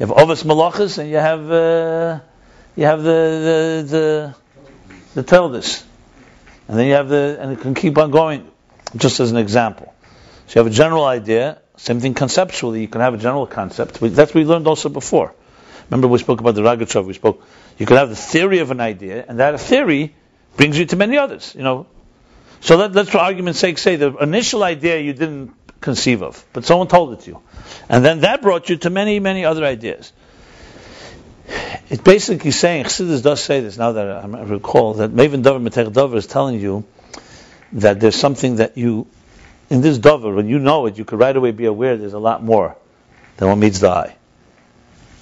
[0.00, 1.48] You have Ovis Malachas, and you have.
[1.48, 2.20] Uh,
[2.74, 4.34] you have the the
[5.14, 5.84] the, the Teldis,
[6.72, 8.50] and then you have the and it can keep on going.
[8.96, 9.92] Just as an example,
[10.46, 11.60] so you have a general idea.
[11.76, 12.80] Same thing conceptually.
[12.80, 14.00] You can have a general concept.
[14.00, 15.34] That's what we learned also before.
[15.90, 17.04] Remember we spoke about the Ragachev.
[17.04, 17.46] We spoke.
[17.76, 20.14] You can have the theory of an idea, and that theory
[20.56, 21.54] brings you to many others.
[21.54, 21.88] You know.
[22.60, 25.52] So let, let's, for argument's sake, say the initial idea you didn't
[25.82, 27.42] conceive of, but someone told it to you,
[27.90, 30.10] and then that brought you to many, many other ideas
[31.88, 35.92] it's basically saying, Chassidus does say this now that I recall, that Maven Dover Metech
[35.92, 36.84] Dover is telling you
[37.72, 39.06] that there's something that you,
[39.70, 42.18] in this Dover, when you know it, you could right away be aware there's a
[42.18, 42.76] lot more
[43.36, 44.16] than what meets the eye.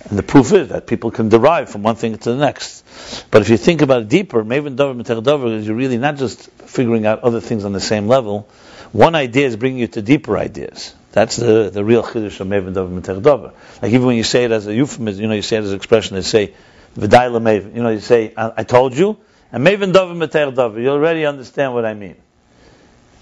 [0.09, 2.85] And the proof is that people can derive from one thing to the next.
[3.31, 6.17] But if you think about it deeper, Maven Dover Metech Dover is you're really not
[6.17, 8.49] just figuring out other things on the same level.
[8.93, 10.95] One idea is bringing you to deeper ideas.
[11.13, 13.53] That's the, the real chiddush of Maven Dover Dover.
[13.83, 15.71] Like even when you say it as a euphemism, you know, you say it as
[15.71, 16.55] an expression, they say,
[16.97, 17.75] V'dai Maven.
[17.75, 19.17] You know, you say, I, I told you,
[19.53, 20.81] and Maven Dover Metech Dover.
[20.81, 22.17] You already understand what I mean.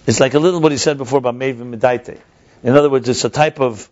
[0.05, 2.19] It's like a little what he said before about Maven Medaite.
[2.63, 3.89] In other words, it's a type of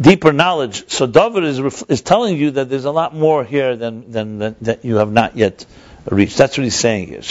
[0.00, 0.90] deeper knowledge.
[0.90, 4.56] So Dover is, is telling you that there's a lot more here than, than, than
[4.62, 5.64] that you have not yet
[6.06, 6.36] reached.
[6.36, 7.22] That's what he's saying here.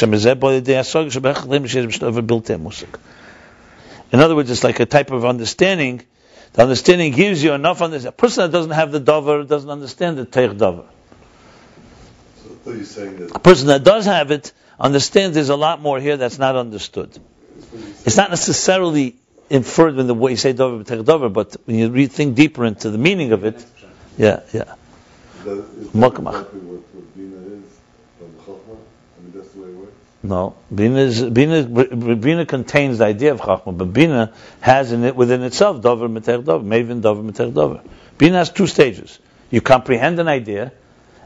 [4.13, 6.03] In other words, it's like a type of understanding.
[6.53, 8.09] The understanding gives you enough understanding.
[8.09, 10.85] A person that doesn't have the davar doesn't understand the teich davar.
[12.43, 15.81] So I you're saying that A person that does have it understands there's a lot
[15.81, 17.09] more here that's not understood.
[18.05, 19.15] It's not necessarily
[19.49, 22.65] inferred in the way you say davar teich davar, but when you re- think deeper
[22.65, 23.65] into the meaning of it,
[24.15, 24.75] yeah, yeah.
[25.43, 26.37] That, is that Mokmach.
[26.37, 27.65] exactly what, what Bina is
[28.19, 28.77] from Chachma?
[28.77, 30.12] I mean, that's the way it works.
[30.25, 31.63] No, Bina, is, Bina,
[32.15, 36.45] Bina contains the idea of Chachma, but Bina has in it within itself Dover Metech
[36.45, 37.81] Dover, Maven Dover Metech Dover.
[38.17, 39.19] Bina has two stages.
[39.51, 40.71] You comprehend an idea,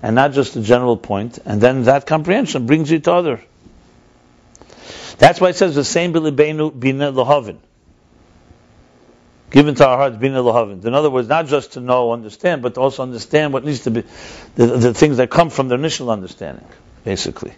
[0.02, 3.42] and not just a general point, and then that comprehension brings you to other.
[5.20, 7.60] That's why it says the same Bilibenu Bina Lahavin.
[9.52, 10.84] Given to our hearts, Bina Lahavin.
[10.84, 13.92] In other words, not just to know, understand, but to also understand what needs to
[13.92, 14.04] be,
[14.56, 16.66] the, the things that come from the initial understanding,
[17.04, 17.54] basically.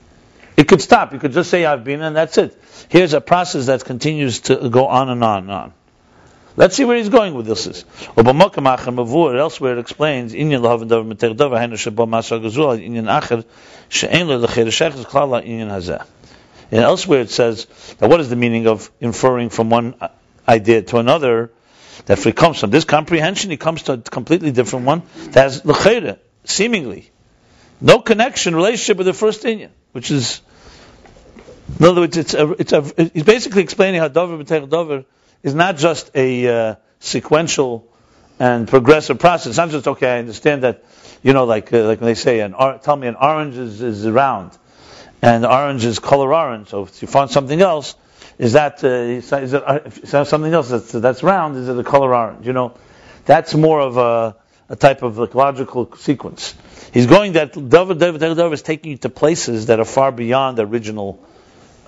[0.60, 1.14] It could stop.
[1.14, 2.62] You could just say I've been, and that's it.
[2.90, 5.74] Here's a process that continues to go on and on and on.
[6.58, 7.66] Let's see where he's going with this.
[7.66, 7.86] Is.
[8.18, 10.34] Elsewhere it explains.
[10.34, 10.54] And
[16.74, 17.66] elsewhere it says
[18.00, 19.96] that what is the meaning of inferring from one
[20.46, 21.52] idea to another?
[22.08, 25.44] That if it comes from this comprehension, it comes to a completely different one that
[25.44, 27.12] has Lecher, seemingly
[27.82, 30.42] no connection, relationship with the first Inyan, which is
[31.78, 32.82] in other words, it's a, it's a,
[33.14, 35.06] he's basically explaining how Dover B'Teich Dover
[35.44, 37.88] is not just a uh, sequential
[38.40, 39.48] and progressive process.
[39.48, 40.16] It's not just okay.
[40.16, 40.84] I understand that,
[41.22, 43.82] you know, like uh, like when they say, an or, tell me an orange is,
[43.82, 44.58] is round,
[45.22, 46.70] and orange is color orange.
[46.70, 47.96] So if you find something else,
[48.38, 51.58] is that uh, is uh, something else that's that's round?
[51.58, 52.48] Is it the color orange?
[52.48, 52.78] You know,
[53.26, 54.38] that's more of a,
[54.70, 56.56] a type of like, logical sequence.
[56.94, 60.58] He's going that Dover B'Teich Dover is taking you to places that are far beyond
[60.58, 61.26] the original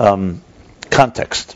[0.01, 0.41] um,
[0.89, 1.55] context.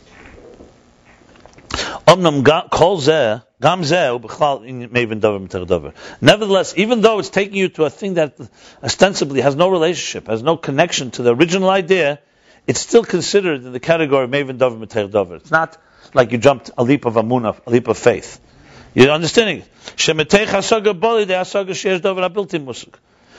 [6.20, 8.38] Nevertheless, even though it's taking you to a thing that
[8.82, 12.20] ostensibly has no relationship, has no connection to the original idea,
[12.66, 15.36] it's still considered in the category of maven davar m'ter davar.
[15.36, 15.76] It's not
[16.14, 18.40] like you jumped a leap of amunah, a leap of faith.
[18.94, 19.64] You're understanding?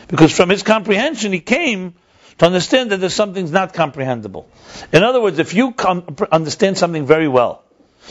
[0.08, 1.96] Because from his comprehension, he came
[2.38, 4.50] to understand that there's something's not comprehensible.
[4.94, 7.64] In other words, if you com- understand something very well,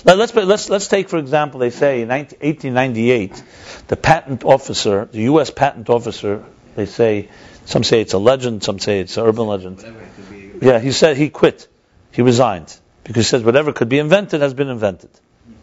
[0.04, 3.42] let's, let's, let's take, for example, they say in 19, 1898,
[3.88, 5.50] the patent officer, the U.S.
[5.50, 7.28] patent officer, they say,
[7.64, 9.76] some say it's a legend, some say it's an urban legend.
[9.76, 10.66] Whatever it could be.
[10.66, 11.68] Yeah, he said he quit.
[12.12, 12.76] He resigned.
[13.04, 15.10] Because he says whatever could be invented has been invented.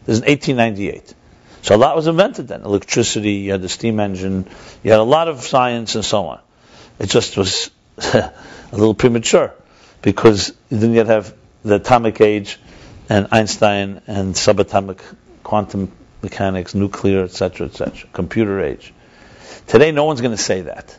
[0.06, 1.14] This is 1898.
[1.62, 2.62] So a lot was invented then.
[2.62, 4.48] Electricity, you had the steam engine,
[4.84, 6.40] you had a lot of science and so on.
[7.00, 7.72] It just was
[8.74, 9.54] a little premature
[10.02, 12.60] because you didn't yet have the atomic age
[13.08, 15.00] and Einstein and subatomic
[15.44, 15.92] quantum
[16.24, 18.94] mechanics, nuclear, etc., etc., computer age.
[19.68, 20.98] Today, no one's going to say that.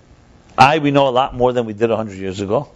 [0.57, 2.69] I, we know a lot more than we did 100 years ago.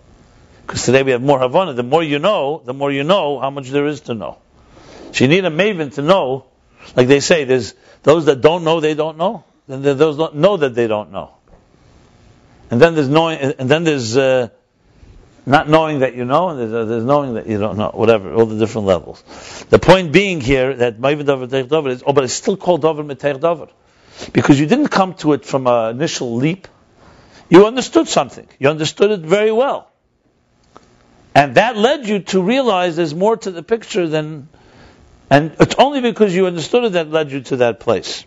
[0.67, 1.75] Because today we have more Havana.
[1.75, 4.39] The more you know, the more you know how much there is to know.
[5.13, 6.47] So you need a maven to know,
[6.97, 10.75] like they say, there's those that don't know they don't know, there's those know that
[10.75, 11.31] they don't know.
[12.71, 14.49] And then there's knowing, and then there's uh,
[15.49, 18.47] not knowing that you know, and there's, there's knowing that you don't know, whatever, all
[18.47, 19.23] the different levels.
[19.71, 22.83] The point being here that Maven Dover Teich Dover is, oh, but it's still called
[22.83, 23.69] Dover Meteich Dover.
[24.33, 26.69] Because you didn't come to it from an initial leap.
[27.49, 28.47] You understood something.
[28.59, 29.91] You understood it very well.
[31.35, 34.49] And that led you to realize there's more to the picture than,
[35.31, 38.25] and it's only because you understood it that led you to that place.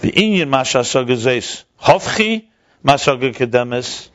[0.00, 1.64] The Inyan Mashasaga Zeis.
[1.80, 2.48] Hofchi
[2.84, 4.08] Kedemis.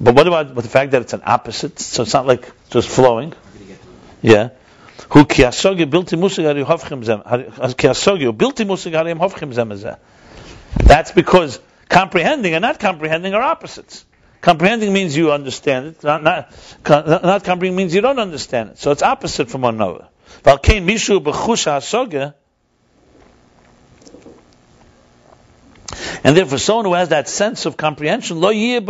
[0.00, 1.78] But what about with the fact that it's an opposite?
[1.78, 3.32] So it's not like just flowing.
[4.22, 4.50] Yeah.
[5.10, 7.20] Hu kiasogya bilti musig hari hofchim zem.
[7.20, 9.96] Kiasogya bilti musig hari hofchim zem.
[10.78, 14.04] That's because comprehending and not comprehending are opposites.
[14.40, 16.04] Comprehending means you understand it.
[16.04, 16.52] Not, not,
[16.86, 18.78] not comprehending means you don't understand it.
[18.78, 20.08] So it's opposite from one another.
[20.44, 22.34] Mishu.
[26.24, 28.50] And therefore, someone who has that sense of comprehension, lo.
[28.50, 28.80] He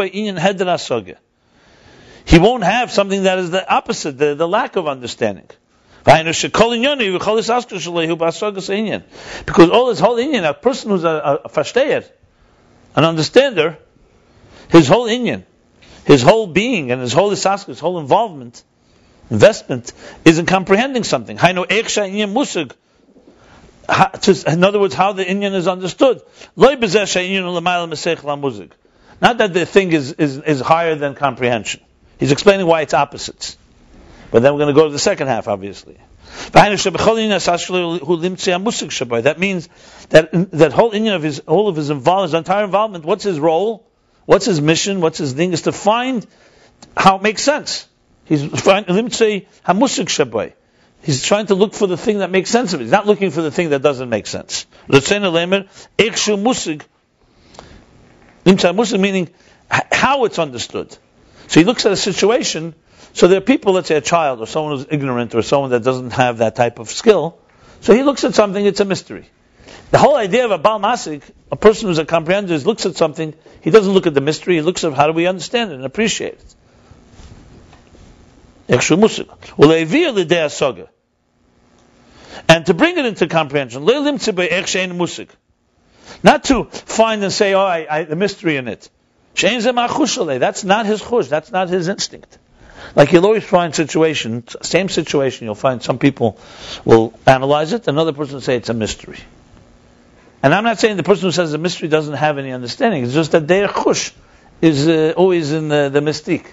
[2.38, 5.48] won't have something that is the opposite, the, the lack of understanding.
[9.46, 12.02] Because all his whole Inyan, a person who's a, a, a
[12.96, 13.78] an understander,
[14.68, 15.42] his whole Inyan,
[16.04, 18.62] his whole being and his whole isaskus, his whole involvement,
[19.30, 19.92] investment,
[20.24, 21.36] is in comprehending something.
[23.88, 26.22] Ha- to- In other words, how the Inyan is understood.
[26.56, 26.80] Not
[29.38, 31.80] that the thing is, is, is higher than comprehension.
[32.18, 33.56] He's explaining why it's opposites.
[34.30, 35.96] But then we're going to go to the second half, obviously.
[36.50, 36.68] That
[39.38, 39.68] means
[40.10, 43.38] that that whole Inyan of his all of his involvement, his entire involvement, what's his
[43.38, 43.86] role?
[44.26, 45.00] What's his mission?
[45.00, 45.52] What's his thing?
[45.52, 46.26] Is to find
[46.96, 47.86] how it makes sense.
[48.24, 50.52] He's find limtzei hamusik shabai.
[51.06, 52.84] He's trying to look for the thing that makes sense of it.
[52.84, 54.66] He's not looking for the thing that doesn't make sense.
[54.88, 56.82] Musig.
[58.44, 59.30] Musig meaning
[59.70, 60.90] how it's understood.
[61.46, 62.74] So he looks at a situation.
[63.12, 65.84] So there are people, let's say a child or someone who's ignorant or someone that
[65.84, 67.38] doesn't have that type of skill.
[67.82, 69.30] So he looks at something, it's a mystery.
[69.92, 73.32] The whole idea of a Bal Masik, a person who's a comprehender, looks at something,
[73.60, 75.84] he doesn't look at the mystery, he looks at how do we understand it and
[75.84, 76.54] appreciate it.
[78.68, 79.28] Ikshu musig.
[79.56, 80.88] Uleivir l'dei asoga.
[82.48, 83.84] And to bring it into comprehension.
[86.22, 88.88] Not to find and say, oh, I, I, the mystery in it.
[89.34, 91.28] That's not his chush.
[91.28, 92.38] That's not his instinct.
[92.94, 96.38] Like you'll always find situations, same situation, you'll find some people
[96.84, 99.18] will analyze it, another person will say it's a mystery.
[100.42, 103.04] And I'm not saying the person who says the mystery doesn't have any understanding.
[103.04, 104.12] It's just that their chush
[104.62, 106.46] is uh, always in the, the mystique,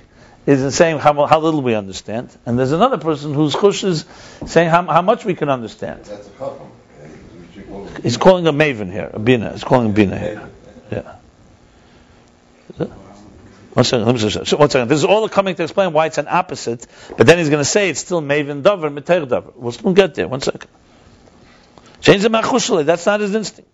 [0.46, 2.36] is in saying how, how little we understand.
[2.46, 4.06] And there's another person whose chush is
[4.46, 6.06] saying how, how much we can understand.
[6.06, 6.72] That's a chacham.
[7.40, 9.52] We should call He's calling a maven here, a bina.
[9.52, 10.50] He's calling a bina here.
[10.92, 11.18] Yeah.
[13.74, 14.88] One second, let me just, so one second.
[14.88, 16.86] This is all coming to explain why it's an opposite,
[17.18, 19.56] but then he's going to say it's still maven davar, meter davar.
[19.56, 20.28] We'll soon get there.
[20.28, 20.70] One second.
[22.02, 22.86] Change the machushale.
[22.86, 23.72] That's not his instinct.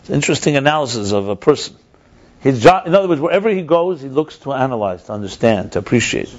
[0.00, 1.76] It's an interesting analysis of a person.
[2.46, 5.80] His job, in other words, wherever he goes, he looks to analyze, to understand, to
[5.80, 6.32] appreciate.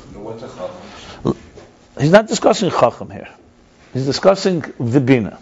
[1.99, 3.27] He's not discussing chacham here.
[3.91, 5.37] He's discussing the bina.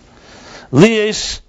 [0.71, 1.43] Lies.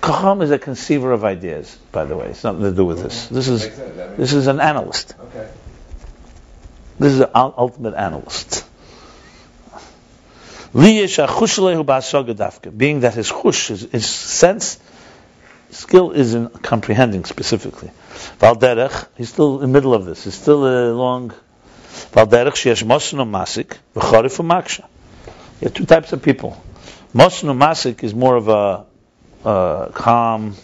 [0.00, 2.28] Chacham is a conceiver of ideas, by the way.
[2.28, 3.26] It's nothing to do with this.
[3.26, 3.68] This is
[4.16, 5.16] this is an analyst.
[7.00, 8.64] This is an ultimate analyst.
[10.72, 11.10] Being that
[13.14, 14.78] his chush, his, his sense,
[15.72, 17.90] skill is in comprehending specifically.
[18.38, 20.24] Valderech, he's still in the middle of this.
[20.24, 21.30] He's still a long.
[22.12, 24.86] Valderech sheyesh mosnu masik v'chorif u'maksha.
[25.60, 26.62] You have two types of people.
[27.14, 28.84] Mosnu masik is more of a,
[29.44, 30.54] a calm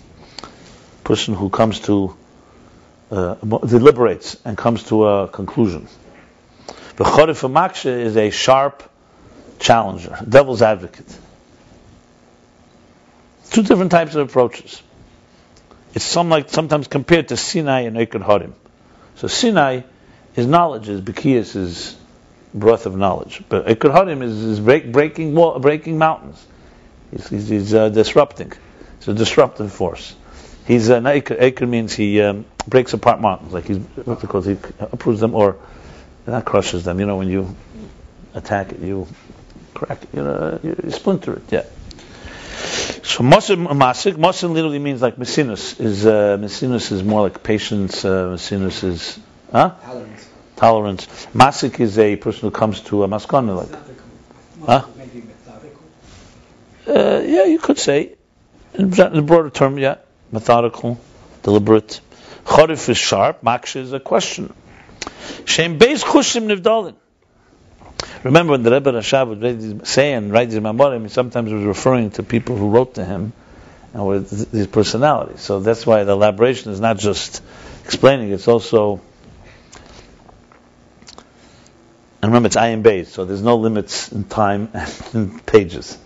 [1.04, 2.16] person who comes to
[3.10, 5.88] uh, deliberates and comes to a conclusion.
[6.96, 8.82] Chorif Maksha is a sharp
[9.58, 11.06] challenger, devil's advocate.
[13.50, 14.82] Two different types of approaches.
[15.94, 18.54] It's some like sometimes compared to Sinai and Eikad Harim.
[19.16, 19.82] So Sinai,
[20.38, 21.96] is knowledge is Bekias is
[22.54, 26.44] breath of knowledge, but Eikad Harim is, is break, breaking wall, breaking mountains.
[27.10, 28.52] He's, he's, he's uh, disrupting.
[28.98, 30.14] It's a disruptive force.
[30.66, 31.04] He's an.
[31.04, 34.46] Eikad means he um, breaks apart mountains, like he's what's it called?
[34.46, 35.56] He uproots them or
[36.26, 37.00] not crushes them.
[37.00, 37.56] You know when you
[38.34, 39.08] attack it, you
[39.74, 41.42] crack it, you know, you splinter it.
[41.50, 41.64] Yeah.
[43.08, 45.80] So Mosin Masik, Mosin literally means like Messinus.
[45.80, 48.04] Is uh, Messinus is more like patience.
[48.04, 49.18] Uh, Messinus is
[49.50, 49.70] huh?
[49.82, 50.28] Tolerance.
[50.56, 51.06] tolerance.
[51.34, 53.80] Masik is a person who comes to a maskana like.
[54.66, 54.86] Huh?
[56.86, 58.14] Uh, yeah, you could say
[58.74, 59.78] in the broader term.
[59.78, 59.96] Yeah,
[60.30, 61.00] methodical,
[61.42, 62.02] deliberate.
[62.44, 63.40] Chorif is sharp.
[63.40, 64.52] Maksha is a question.
[65.46, 66.94] Shem beis chushim nivdalin.
[68.22, 71.64] Remember when the Rebbe Rashab would say and write his memorim, he sometimes he was
[71.64, 73.32] referring to people who wrote to him
[73.94, 75.40] and th- these personalities.
[75.40, 77.42] So that's why the elaboration is not just
[77.84, 79.00] explaining; it's also.
[82.20, 85.96] And remember, it's ayin based, so there's no limits in time and in pages.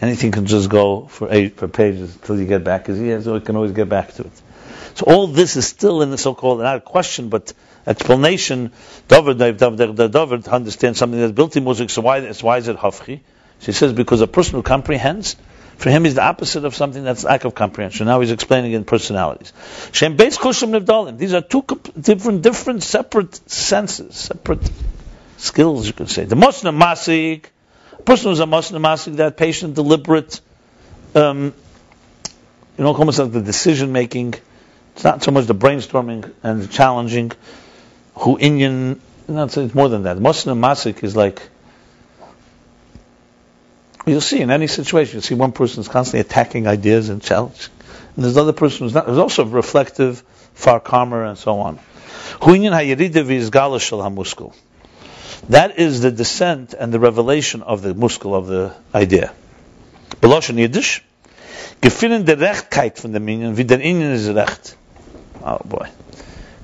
[0.00, 3.56] Anything can just go for eight for pages until you get back, because so can
[3.56, 4.42] always get back to it.
[4.94, 7.52] So all this is still in the so-called not a question, but
[7.86, 8.72] explanation.
[9.08, 11.90] David, David, David, David, to understand something that's built in music.
[11.90, 13.20] So why, why is it hafchi?
[13.60, 15.36] She says because a person who comprehends,
[15.76, 18.06] for him is the opposite of something that's lack of comprehension.
[18.06, 19.52] Now he's explaining in personalities.
[19.92, 21.18] Shem beis chushim nivdalim.
[21.18, 21.64] These are two
[22.00, 24.70] different, different, separate senses, separate
[25.36, 26.24] skills, you could say.
[26.24, 27.46] The Mosin Masik,
[27.92, 30.40] a person who's a Mosin Masik, that patient, deliberate,
[31.14, 31.52] um,
[32.78, 34.34] you know, almost like the decision making.
[34.94, 37.32] It's not so much the brainstorming and the challenging.
[38.16, 38.98] Who Inyan,
[39.50, 40.16] say it's more than that.
[40.16, 41.48] Mosin Masik is like,
[44.06, 47.70] you'll see in any situation, you'll see one person is constantly attacking ideas and challenging.
[48.14, 50.22] And there's another person who's not, who's also reflective,
[50.54, 51.78] far calmer, and so on.
[55.48, 59.32] That is the descent and the revelation of the muskel of the idea.
[60.20, 61.02] Beloshen Yiddish.
[61.82, 64.76] Gefinnen der Rechtkeit von dem Inyan, wie der ist Recht.
[65.44, 65.86] Oh boy.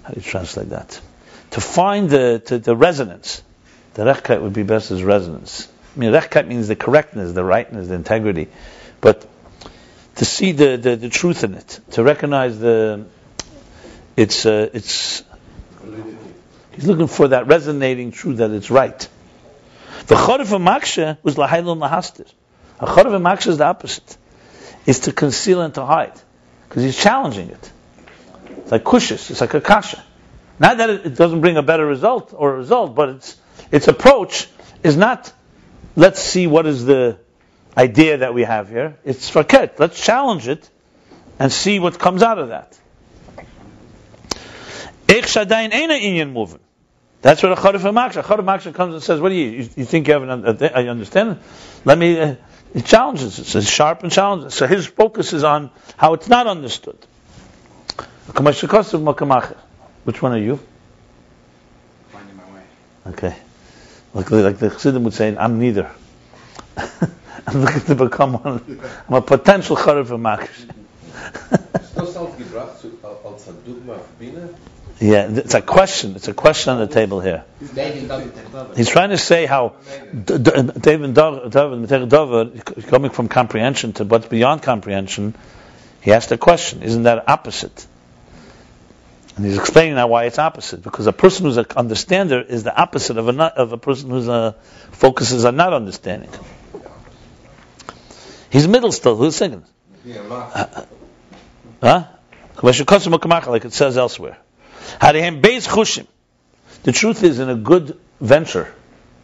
[0.02, 1.00] How do you translate that?
[1.52, 3.42] To find the, to, the resonance.
[3.94, 5.68] The Rechtkeit would be best as resonance.
[5.94, 8.48] I mean, rechkeit means the correctness, the rightness, the integrity.
[9.00, 9.26] But
[10.16, 13.04] to see the, the, the truth in it, to recognize the,
[14.16, 15.22] it's, uh, it's,
[16.72, 19.06] he's looking for that resonating truth that it's right.
[20.06, 22.30] The Chorif Maksha was Lahailun Lahastir.
[22.80, 24.16] A Chorif Maksha is the opposite.
[24.86, 26.18] It's to conceal and to hide.
[26.68, 27.72] Because he's challenging it.
[28.58, 30.02] It's like kushis, it's like a kasha.
[30.58, 33.36] Not that it, doesn't bring a better result or a result, but its
[33.70, 34.48] its approach
[34.82, 35.32] is not
[35.96, 37.18] let's see what is the
[37.76, 38.98] idea that we have here.
[39.04, 39.78] It's faket.
[39.78, 40.68] Let's challenge it
[41.38, 42.78] and see what comes out of that.
[47.22, 48.22] That's where the Chorif Maksha.
[48.22, 49.50] Chorif Maksha comes and says, "What do you?
[49.50, 50.70] You, you think you have an?
[50.74, 51.38] I understand.
[51.84, 52.34] Let me." Uh,
[52.74, 53.38] it challenges.
[53.38, 54.54] It says sharp and challenges.
[54.54, 56.96] So his focus is on how it's not understood.
[60.04, 60.58] Which one are you?
[62.10, 62.62] Finding my way.
[63.12, 63.36] Okay.
[64.14, 65.90] Like, like the Chassidim would say, I'm neither.
[66.76, 68.80] I'm looking to become one.
[69.08, 70.74] I'm a potential Chorif Maksha.
[71.74, 74.48] Ist das als gebracht zu, als ein Dogma auf Biene?
[75.00, 76.14] Yeah, it's a question.
[76.14, 77.44] It's a question on the table here.
[77.74, 78.76] David doesn't take David.
[78.76, 79.74] He's trying to say how
[80.12, 81.50] D- D- David David
[81.88, 85.34] David David, coming from comprehension to what's beyond comprehension,
[86.02, 86.82] he asked a question.
[86.82, 87.86] Isn't that opposite?
[89.36, 90.82] And he's explaining now why it's opposite.
[90.82, 94.10] Because a person who's an understander is the opposite of a not, of a person
[94.10, 94.56] who's a
[94.90, 96.30] focuses on not understanding.
[98.50, 99.16] He's middle still.
[99.16, 99.64] Who's singing?
[100.04, 100.84] Yeah, uh, uh,
[101.82, 102.04] Huh?
[102.62, 104.36] Like it says elsewhere.
[105.00, 106.06] Harihem beis chushim.
[106.82, 108.72] The truth is, in a good venture,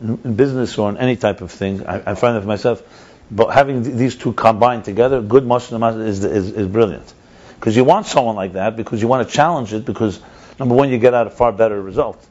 [0.00, 2.82] in, in business or in any type of thing, I, I find that for myself,
[3.30, 7.12] but having th- these two combined together, good mashal is, is is brilliant.
[7.58, 10.20] Because you want someone like that, because you want to challenge it, because
[10.58, 12.24] number one, you get out a far better result.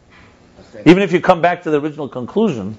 [0.85, 2.77] Even if you come back to the original conclusion,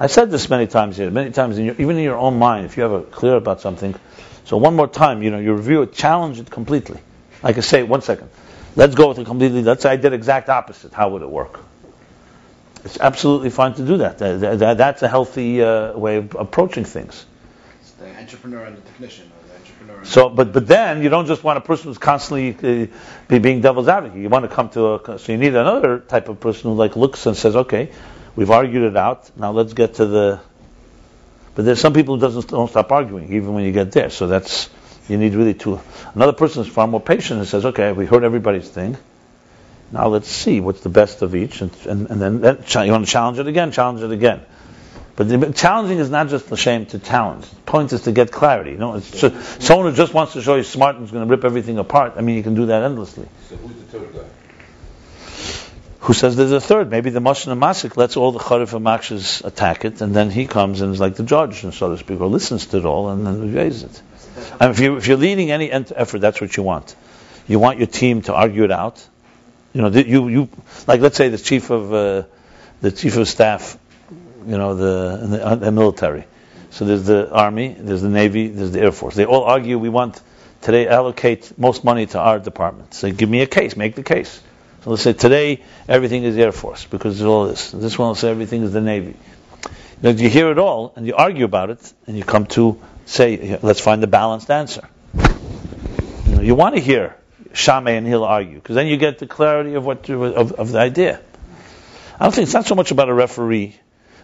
[0.00, 2.66] I said this many times here, many times, in your, even in your own mind,
[2.66, 3.94] if you a clear about something.
[4.44, 7.00] So one more time, you know, you review it, challenge it completely.
[7.42, 8.28] Like I say, one second.
[8.74, 9.62] Let's go with it completely.
[9.62, 10.92] Let's say I did exact opposite.
[10.92, 11.60] How would it work?
[12.84, 14.18] It's absolutely fine to do that.
[14.18, 17.24] That- that- That's a healthy uh, way of approaching things.
[17.80, 19.91] It's the entrepreneur and the technician, or the entrepreneur.
[19.91, 22.86] And So, but but then you don't just want a person who's constantly uh,
[23.28, 24.18] be being devil's advocate.
[24.18, 26.96] You want to come to a so you need another type of person who like
[26.96, 27.90] looks and says, okay,
[28.34, 29.30] we've argued it out.
[29.36, 30.40] Now let's get to the.
[31.54, 34.10] But there's some people who doesn't don't stop arguing even when you get there.
[34.10, 34.70] So that's
[35.08, 35.80] you need really to.
[36.14, 38.96] Another person is far more patient and says, okay, we heard everybody's thing.
[39.92, 43.04] Now let's see what's the best of each, and and, and then, then you want
[43.04, 44.40] to challenge it again, challenge it again.
[45.14, 47.48] But the, challenging is not just the shame to challenge.
[47.48, 48.70] The point is to get clarity.
[48.72, 51.26] You know, it's just, someone who just wants to show you smart and is going
[51.26, 52.14] to rip everything apart.
[52.16, 53.28] I mean, you can do that endlessly.
[53.48, 54.24] So who's the third guy?
[56.00, 56.90] Who says there's a third?
[56.90, 60.30] Maybe the Moshe and Masik lets all the Charif and Makshas attack it, and then
[60.30, 63.10] he comes and is like the judge, so to speak, or listens to it all
[63.10, 64.02] and then reviews it.
[64.58, 66.96] And if, you, if you're leading any ent- effort, that's what you want.
[67.46, 69.06] You want your team to argue it out.
[69.72, 70.48] You know, you, you
[70.86, 72.24] like let's say the chief of uh,
[72.80, 73.78] the chief of staff,
[74.46, 76.24] you know, the, the, uh, the military.
[76.70, 79.14] So there's the army, there's the navy, there's the air force.
[79.14, 80.20] They all argue we want
[80.62, 82.94] today allocate most money to our department.
[82.94, 84.40] So give me a case, make the case.
[84.82, 87.70] So let's say today everything is air force because there's all this.
[87.70, 89.16] This one will say everything is the navy.
[90.02, 93.80] You, hear it all and you argue about it and you come to say let's
[93.80, 94.88] find the balanced answer.
[95.14, 97.16] You, know, you want to hear
[97.52, 100.78] Shame and he'll argue because then you get the clarity of what of, of the
[100.78, 101.20] idea.
[102.18, 103.76] I don't think it's not so much about a referee.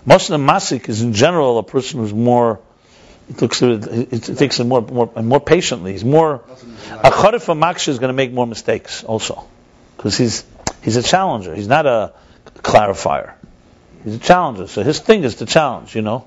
[0.09, 2.61] Mosin Masik is in general a person who's more
[3.29, 5.93] it looks at it, it, takes it more more more patiently.
[5.93, 6.37] He's more
[6.91, 9.47] a Kharif Maksha is going to make more mistakes also
[9.97, 10.45] because he's
[10.83, 11.55] he's a challenger.
[11.55, 12.15] He's not a
[12.47, 13.35] clarifier.
[14.05, 14.67] He's a challenger.
[14.67, 15.95] So his thing is to challenge.
[15.95, 16.27] You know,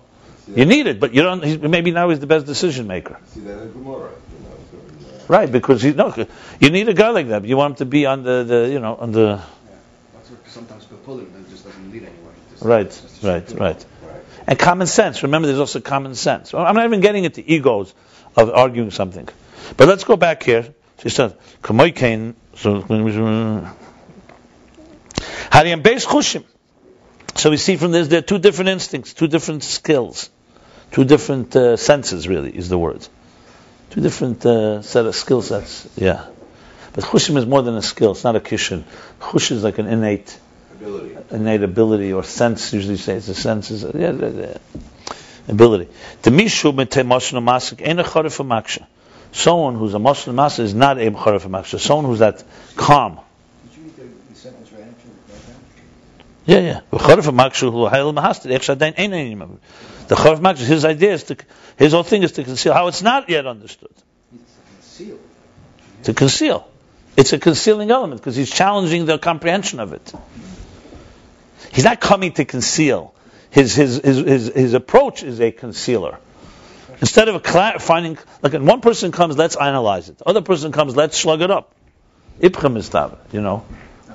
[0.55, 1.43] you need it, but you don't.
[1.43, 3.17] He's, maybe now he's the best decision maker.
[3.27, 6.13] See that in Gemara, you know, so in, Right, because you no,
[6.59, 7.45] you need a guy like that.
[7.45, 9.41] You want him to be on the, the you know on the
[10.13, 12.33] That's what sometimes Popular that just doesn't lead anywhere.
[12.33, 13.85] Just- right, right, right,
[14.47, 15.23] and common sense.
[15.23, 16.53] Remember, there's also common sense.
[16.53, 17.93] I'm not even getting into egos
[18.35, 19.27] of arguing something,
[19.77, 20.73] but let's go back here.
[21.01, 22.35] She said, "Kamoy.
[22.55, 22.81] So.
[27.35, 30.29] So we see from this there are two different instincts, two different skills,
[30.91, 32.27] two different uh, senses.
[32.27, 33.07] Really, is the word.
[33.89, 35.87] Two different uh, set of skill sets.
[35.95, 36.25] Yeah,
[36.93, 38.11] but chushim is more than a skill.
[38.11, 38.83] It's not a kishin.
[39.19, 40.37] Chush is like an innate
[40.81, 41.17] ability.
[41.31, 42.73] innate ability or sense.
[42.73, 43.71] Usually say it's a sense.
[43.71, 44.57] Is yeah, yeah, yeah.
[45.47, 45.89] ability.
[46.23, 48.85] The mishu mashna masik ain't a charif maksha.
[49.31, 51.79] Someone who's a mashna masik is not a charif maksha.
[51.79, 52.43] Someone who's that
[52.75, 53.19] calm.
[53.63, 55.13] Did you read the, the sentence right into it?
[55.29, 55.55] Right
[56.45, 56.81] Yeah, yeah.
[56.91, 59.57] V'chorif ha'makshu hu ha'il mahastir, ech shadain ein ein yimam.
[60.07, 61.37] The chorif makshu, his idea is to,
[61.77, 63.93] his whole thing is to conceal how it's not yet understood.
[64.81, 65.19] Conceal.
[66.03, 66.67] To conceal.
[67.17, 70.13] It's a concealing element because he's challenging the comprehension of it.
[71.71, 73.13] He's not coming to conceal.
[73.49, 76.17] His, his, his, his, his approach is a concealer.
[76.99, 77.43] Instead of
[77.81, 80.21] finding, like one person comes, let's analyze it.
[80.25, 81.73] Other person comes, let's slug it up.
[82.39, 82.91] Ibchem is
[83.33, 83.65] you know,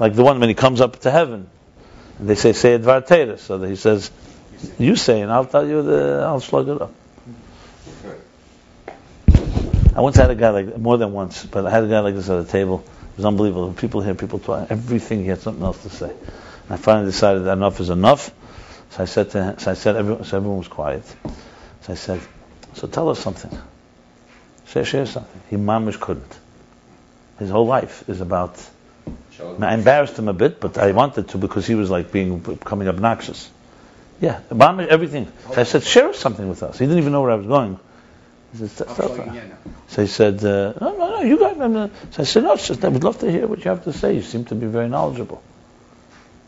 [0.01, 1.49] like the one when he comes up to heaven,
[2.19, 4.11] and they say say Advar Teres, so he says,
[4.79, 6.93] you say, and I'll tell you the, I'll slug it up.
[9.95, 12.15] I once had a guy like more than once, but I had a guy like
[12.15, 12.85] this at a table.
[13.13, 13.73] It was unbelievable.
[13.73, 16.13] People here, people talk, everything he had something else to say.
[16.69, 18.33] I finally decided that enough is enough.
[18.91, 21.05] So I said to him, so I said everyone, so everyone was quiet.
[21.83, 22.21] So I said,
[22.75, 23.57] so tell us something.
[24.67, 25.41] Share, share something.
[25.49, 26.39] He mamish couldn't.
[27.39, 28.59] His whole life is about.
[29.61, 32.89] I embarrassed him a bit, but I wanted to because he was like being becoming
[32.89, 33.51] obnoxious.
[34.21, 35.31] Yeah, mamish everything.
[35.53, 36.79] So I said, share something with us.
[36.79, 37.79] He didn't even know where I was going.
[38.53, 39.57] He said, "Stop- I'm stop." plugging in now.
[39.89, 41.57] So he said, uh, no, no, no, you got.
[41.57, 44.15] So I said, no, just, I would love to hear what you have to say.
[44.15, 45.43] You seem to be very knowledgeable.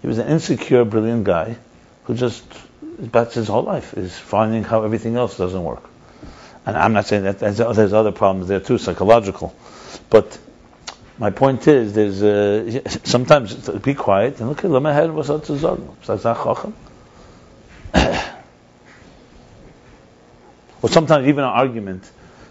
[0.01, 1.57] He was an insecure, brilliant guy
[2.05, 2.45] who just,
[2.99, 5.83] that's his whole life, is finding how everything else doesn't work.
[6.67, 9.55] And I'm not saying that there's, there's other problems there too, psychological.
[10.11, 10.39] But
[11.19, 15.31] my point is, there's sometimes be quiet and look at Lama Her was.
[20.81, 22.09] Or sometimes even an argument,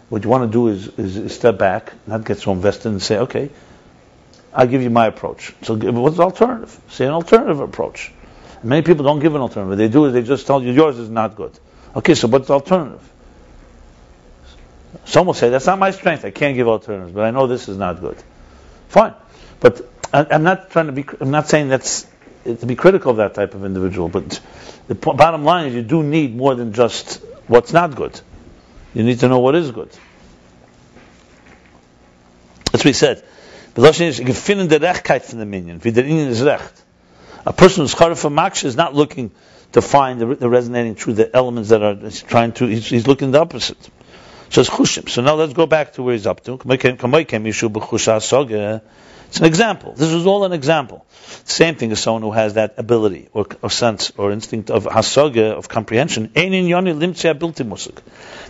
[0.10, 3.20] what you want to do is, is step back, not get so invested, and say,
[3.20, 3.50] okay,
[4.58, 5.54] I'll give you my approach.
[5.62, 6.76] So what's the alternative?
[6.90, 8.12] Say an alternative approach.
[8.64, 9.70] Many people don't give an alternative.
[9.70, 11.52] What they do is they just tell you yours is not good.
[11.96, 13.08] Okay, so what's the alternative?
[15.06, 16.26] Some will say that's not my strength.
[16.26, 18.18] I can't give alternatives, but I know this is not good.
[18.90, 19.14] Fine,
[19.60, 21.06] but I, I'm not trying to be.
[21.22, 22.08] I'm not saying that's
[22.46, 24.10] to be critical of that type of individual.
[24.10, 24.40] But
[24.88, 28.20] the po- bottom line is, you do need more than just what's not good.
[28.96, 29.92] You need to know what is good.
[32.72, 33.24] That's what said.
[33.78, 35.84] Beloshin gefinnen der Rechtkeit von dem Inyan.
[35.84, 36.74] Wie der Minion is recht.
[37.46, 39.30] A person who's charif for maksha is not looking
[39.74, 42.66] to find the, the resonating truth, the elements that are he's trying to.
[42.66, 43.78] He's, he's looking the opposite.
[44.50, 45.08] So it's chushim.
[45.08, 46.60] So now let's go back to where he's up to.
[49.30, 49.94] It's an example.
[49.94, 51.06] This is all an example.
[51.44, 55.52] Same thing as someone who has that ability or, or sense or instinct of hasoga,
[55.52, 56.32] of comprehension.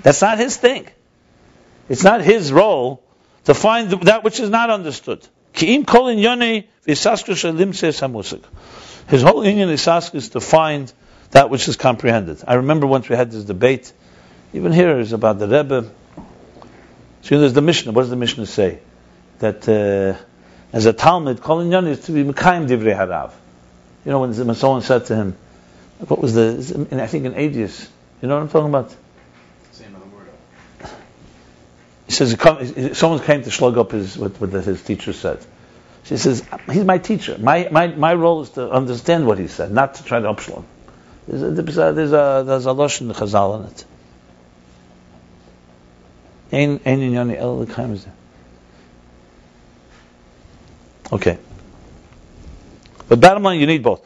[0.03, 0.87] That's not his thing.
[1.89, 3.03] It's not his role
[3.47, 5.25] to find that which is not understood.
[5.53, 6.11] His whole
[9.41, 10.91] isask is to find
[11.31, 12.43] that which is comprehended.
[12.45, 13.93] I remember once we had this debate,
[14.51, 15.89] even here is about the Rebbe.
[17.21, 17.93] So there's the Mishnah.
[17.93, 18.79] What does the Mishnah say?
[19.39, 20.21] That uh,
[20.73, 23.31] as a Talmud, Kol Inyan is to be Mekayim Divrei Harav.
[24.03, 25.37] You know, when, someone said to him,
[25.99, 27.87] what was the, I think in Aedius,
[28.21, 28.93] you know what I'm talking about?
[29.71, 30.27] Say another word.
[32.07, 32.37] He says,
[32.97, 35.45] someone came to slug up his, what, what his teacher said.
[36.05, 37.37] She says, he's my teacher.
[37.37, 40.63] My, my, my role is to understand what he said, not to try to upshlug
[41.27, 42.13] There's a, there's a, there's
[42.65, 43.85] a, there's in the Chazal in it.
[51.11, 51.37] Okay.
[53.09, 54.01] But bottom line, you need both.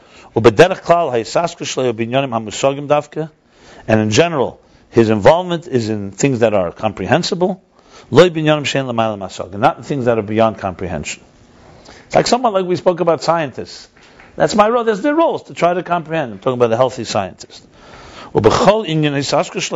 [3.88, 7.64] And in general, his involvement is in things that are comprehensible
[8.10, 9.58] not the.
[9.58, 11.24] Not things that are beyond comprehension.
[12.06, 13.88] It's like someone like we spoke about scientists.
[14.36, 14.84] That's my role.
[14.84, 16.34] That's their roles to try to comprehend.
[16.34, 17.68] I'm talking about a healthy scientist.
[18.34, 19.70] It's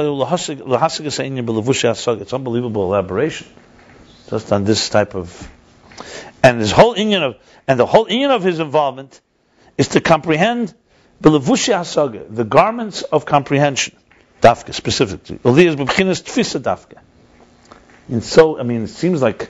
[2.34, 3.47] unbelievable elaboration,
[4.30, 5.51] just on this type of,
[6.41, 7.36] and his whole inyan of,
[7.67, 9.19] and the whole inyan of his involvement
[9.78, 10.73] is to comprehend
[11.21, 13.95] the garments of comprehension,
[14.41, 15.39] dafka specifically.
[18.08, 19.49] And so, I mean, it seems like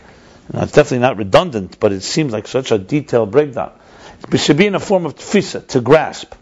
[0.54, 3.72] know, it's definitely not redundant, but it seems like such a detailed breakdown.
[4.32, 6.34] It should be in a form of tfisa to grasp.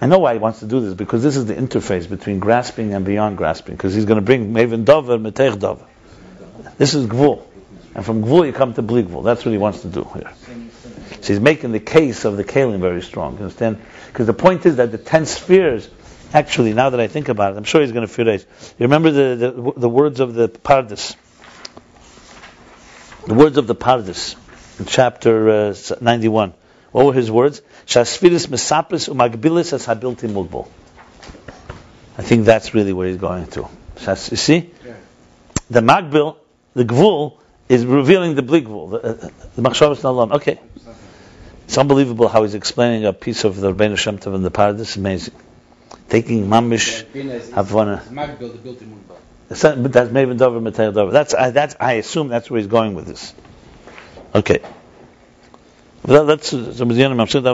[0.00, 2.92] I know why he wants to do this because this is the interface between grasping
[2.92, 3.76] and beyond grasping.
[3.76, 5.86] Because he's going to bring Maven Dover, Metech Dover.
[6.76, 7.42] This is Gvul.
[7.94, 9.24] And from Gvul you come to Bli Gvul.
[9.24, 10.30] That's what he wants to do here.
[11.22, 13.34] So he's making the case of the Kalim very strong.
[13.34, 13.80] You understand?
[14.08, 15.88] Because the point is that the ten spheres,
[16.32, 18.46] actually, now that I think about it, I'm sure he's going to it.
[18.78, 21.16] You remember the, the, the words of the Pardes?
[23.26, 24.36] The words of the Pardes
[24.78, 26.54] in chapter uh, 91.
[26.92, 27.60] What were his words?
[27.86, 30.68] Shasfiris mesapris umagbilis as habilti mulbul.
[32.18, 33.68] I think that's really where he's going to.
[34.06, 34.70] You see?
[34.84, 34.94] Yeah.
[35.68, 36.36] The magbil,
[36.74, 40.32] the gvul, is revealing the bli gvul, the, uh, the machshavas nalam.
[40.36, 40.60] Okay.
[41.64, 44.96] It's unbelievable how he's explaining a piece of the Rebbeinu Shem Tov in the Pardes.
[44.96, 45.34] Amazing
[46.08, 47.04] taking mamish
[47.52, 48.02] havana.
[49.48, 51.12] But that's maybe dover meteir dover.
[51.12, 53.32] That's I, that's I assume that's where he's going with this.
[54.34, 54.60] Okay.
[56.02, 57.46] That's so mit jenem am Sonntag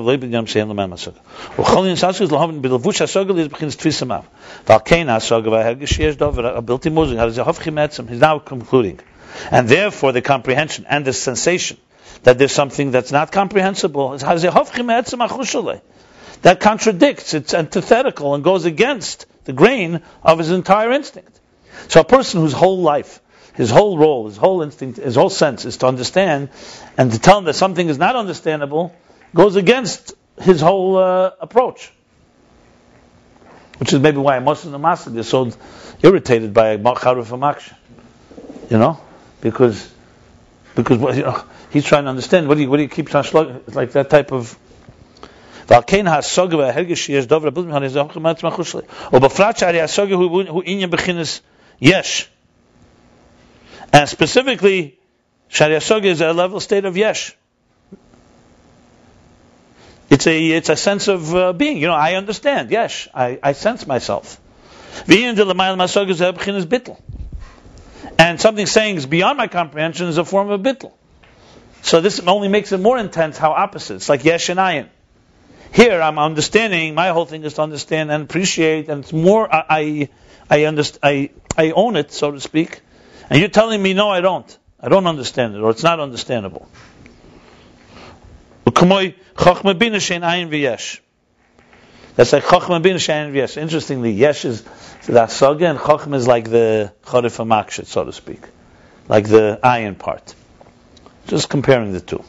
[7.99, 9.01] a he's now concluding.
[9.51, 11.79] And therefore the comprehension and the sensation
[12.25, 14.23] that there's something that's not comprehensible is.
[16.43, 21.41] That contradicts, it's antithetical and goes against the grain of his entire instinct.
[21.89, 23.21] So a person whose whole life,
[23.55, 26.51] his whole role, his whole instinct, his whole sense is to understand
[26.99, 28.95] and to tell him that something is not understandable
[29.35, 31.93] goes against his whole uh, approach.
[33.79, 35.51] Which is maybe why most of the Masad is so
[36.03, 37.73] irritated by Macharuf Amaksh.
[38.71, 39.01] You know?
[39.41, 39.93] Because
[40.75, 43.25] because you know, he's trying to understand what do you what do you keep trying
[43.25, 44.57] to slug it's like that type of
[45.68, 48.82] ועל כן הסוגה וההרגש שיש דובר הבלתי מכן זה הופכים מעצמם החוש שלי.
[49.14, 51.42] ובפרט שהרי הסוגה הוא הוא עניין בחינס
[51.82, 52.30] יש.
[53.94, 54.98] And specifically,
[55.50, 57.36] Shari Asogya is a level state of yesh.
[60.10, 61.78] It's a it's a sense of uh, being.
[61.78, 62.72] You know, I understand.
[62.72, 64.40] Yes, I, I sense myself.
[68.20, 70.94] And something saying is beyond my comprehension is a form of bittul.
[71.82, 73.96] So this only makes it more intense how opposite.
[73.96, 74.88] It's like yesh and ayin.
[75.73, 76.95] Here I'm understanding.
[76.95, 80.11] My whole thing is to understand and appreciate, and it's more I
[80.51, 82.83] I I, I, I own it, so to speak.
[83.31, 84.59] And you're telling me no, I don't.
[84.79, 86.69] I don't understand it, or it's not understandable.
[92.15, 93.57] That's like chachma bina shein v'yesh.
[93.57, 98.41] Interestingly, yesh is the asaga, and chachma is like the charif amakshit, so to speak,
[99.09, 100.35] like the ayin part.
[101.29, 102.23] Just comparing the two.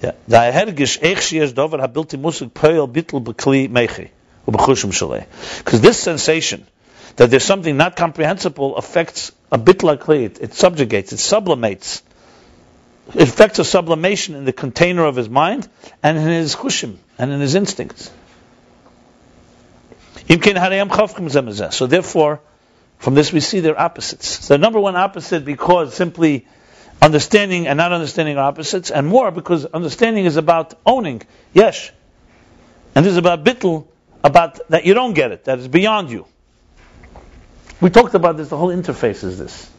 [0.00, 2.18] Sheyesh dover habilti
[2.50, 3.22] poel bitl
[3.68, 4.10] mechi
[4.46, 5.26] ubechushim.
[5.58, 6.66] Because this sensation
[7.16, 12.02] that there's something not comprehensible affects a bit like it, it subjugates, it sublimates.
[13.14, 15.68] It affects a sublimation in the container of his mind
[16.02, 18.10] and in his chushim and in his instincts.
[20.26, 22.40] So therefore,
[22.98, 24.48] from this we see they're opposites.
[24.48, 26.46] The number one opposite because simply
[27.04, 31.20] understanding and not understanding are opposites, and more because understanding is about owning,
[31.52, 31.90] yes.
[32.94, 33.86] And this is about bittul,
[34.22, 36.26] about that you don't get it, that is beyond you.
[37.80, 39.70] We talked about this, the whole interface is this.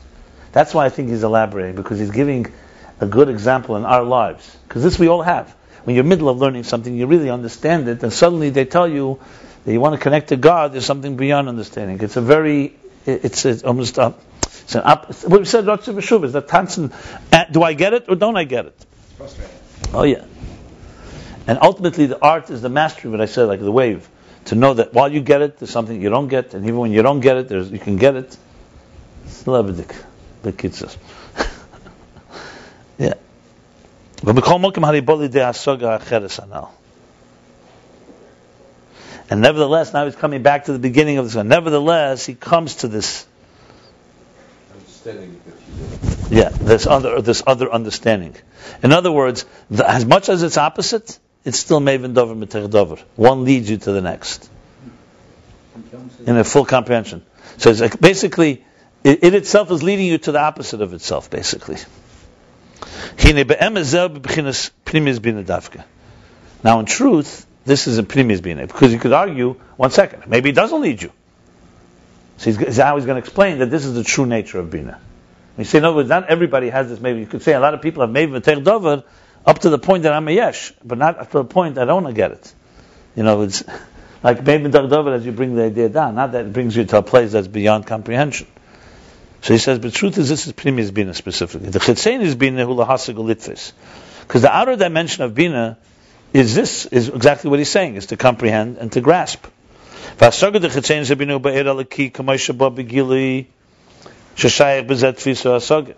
[0.51, 2.45] That's why I think he's elaborating, because he's giving
[2.99, 4.55] a good example in our lives.
[4.67, 5.49] Because this we all have.
[5.83, 9.19] When you're middle of learning something, you really understand it, and suddenly they tell you
[9.65, 11.99] that you want to connect to God, there's something beyond understanding.
[12.01, 12.75] It's a very,
[13.07, 14.13] it's, it's almost a,
[14.73, 16.91] an up, what we said, Ratzah V'shuv, is that tanzen,
[17.31, 18.85] uh, do I get it or don't I get it?
[19.93, 20.25] Oh yeah.
[21.45, 24.09] And ultimately the art is the mastery, what I said, like the wave
[24.45, 26.91] to know that while you get it, there's something you don't get, and even when
[26.91, 28.37] you don't get it, there's, you can get it.
[29.25, 29.51] It's the
[30.53, 30.97] kitzas.
[32.99, 33.15] yeah.
[39.27, 41.47] And nevertheless, now he's coming back to the beginning of this one.
[41.47, 43.25] Nevertheless, he comes to this.
[45.05, 45.41] Understanding
[46.31, 48.35] Yeah, this other this other understanding.
[48.81, 52.97] In other words, the, as much as it's opposite, it's still Maven Dover Dover.
[53.15, 54.49] One leads you to the next
[56.25, 57.23] in a full comprehension.
[57.57, 58.65] So it's like basically,
[59.03, 61.77] it, it itself is leading you to the opposite of itself, basically.
[66.63, 70.49] Now, in truth, this is a primis bina because you could argue, one second, maybe
[70.49, 71.11] it doesn't lead you.
[72.37, 74.99] So he's, he's always going to explain that this is the true nature of bina.
[75.57, 76.99] You say, words, not everybody has this.
[76.99, 79.03] Maybe you could say a lot of people have maybe v'tech dover
[79.45, 81.85] up to the point that I'm a yesh, but not up to the point I
[81.85, 82.53] don't get it.
[83.15, 83.63] You know, it's
[84.21, 86.97] like maybe dover as you bring the idea down, not that it brings you to
[86.97, 88.47] a place that's beyond comprehension.
[89.41, 91.69] So he says, but truth is this is primis bina specifically.
[91.69, 93.73] The chitzein is bina hulahasig
[94.21, 95.77] Because the outer dimension of bina
[96.33, 99.45] is this, is exactly what he's saying, is to comprehend and to grasp.
[104.40, 105.94] ששייך בזה תפיסו הסוגת.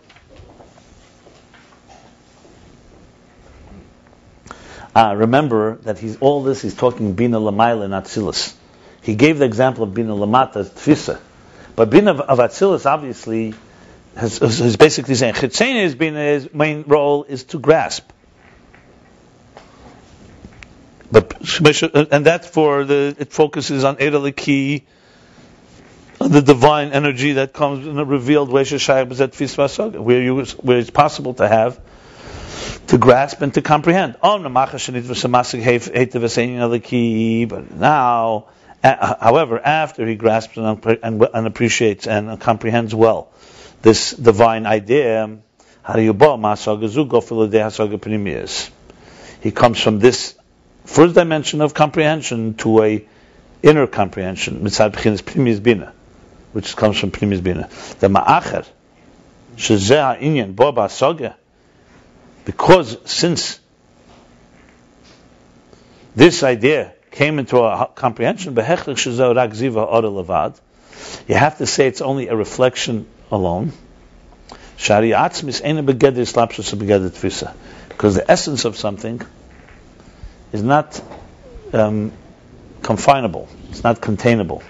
[4.95, 8.53] Uh, remember that he's all this he's talking bina lamaila not atzilus.
[9.01, 11.19] He gave the example of bina lamata tfisa,
[11.77, 13.55] but bina of, of atzilus obviously
[14.17, 18.11] has, is basically saying chitzeni's bina's main role is to grasp.
[21.12, 24.84] But uh, and that's for the it focuses on edaliki,
[26.20, 30.90] on uh, the divine energy that comes in a revealed way, where you where it's
[30.90, 31.80] possible to have
[32.88, 34.18] to grasp and to comprehend.
[34.22, 34.52] But
[37.72, 38.48] now,
[38.84, 43.32] uh, however, after he grasps and, and, and appreciates and comprehends well
[43.82, 45.38] this divine idea,
[49.42, 50.37] he comes from this
[50.88, 53.06] first dimension of comprehension to a
[53.62, 55.94] inner comprehension, mitzad b'chinas primis bina,
[56.54, 57.70] which comes from primis bina.
[58.00, 58.66] The ma'acher,
[59.58, 60.72] shezeh ha'inyan bo
[62.46, 63.60] because since
[66.16, 68.86] this idea came into our comprehension, you have
[71.58, 73.74] to say it's only a reflection alone.
[74.78, 75.84] Shari atzmis ena.
[77.90, 79.22] Because the essence of something
[80.58, 81.02] is not
[81.74, 82.12] um,
[82.82, 83.48] confinable.
[83.70, 84.64] It's not containable.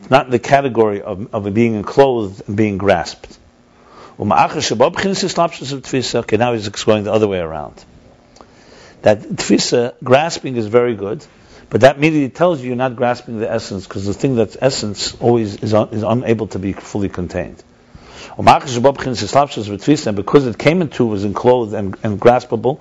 [0.00, 3.38] It's not in the category of, of being enclosed and being grasped.
[4.18, 4.36] Okay,
[6.36, 7.84] now he's going the other way around.
[9.02, 11.24] That tfisa, grasping is very good,
[11.70, 15.14] but that immediately tells you you're not grasping the essence, because the thing that's essence
[15.20, 17.62] always is, un, is unable to be fully contained.
[18.36, 18.46] And
[20.16, 22.80] because it came into, was enclosed and, and graspable,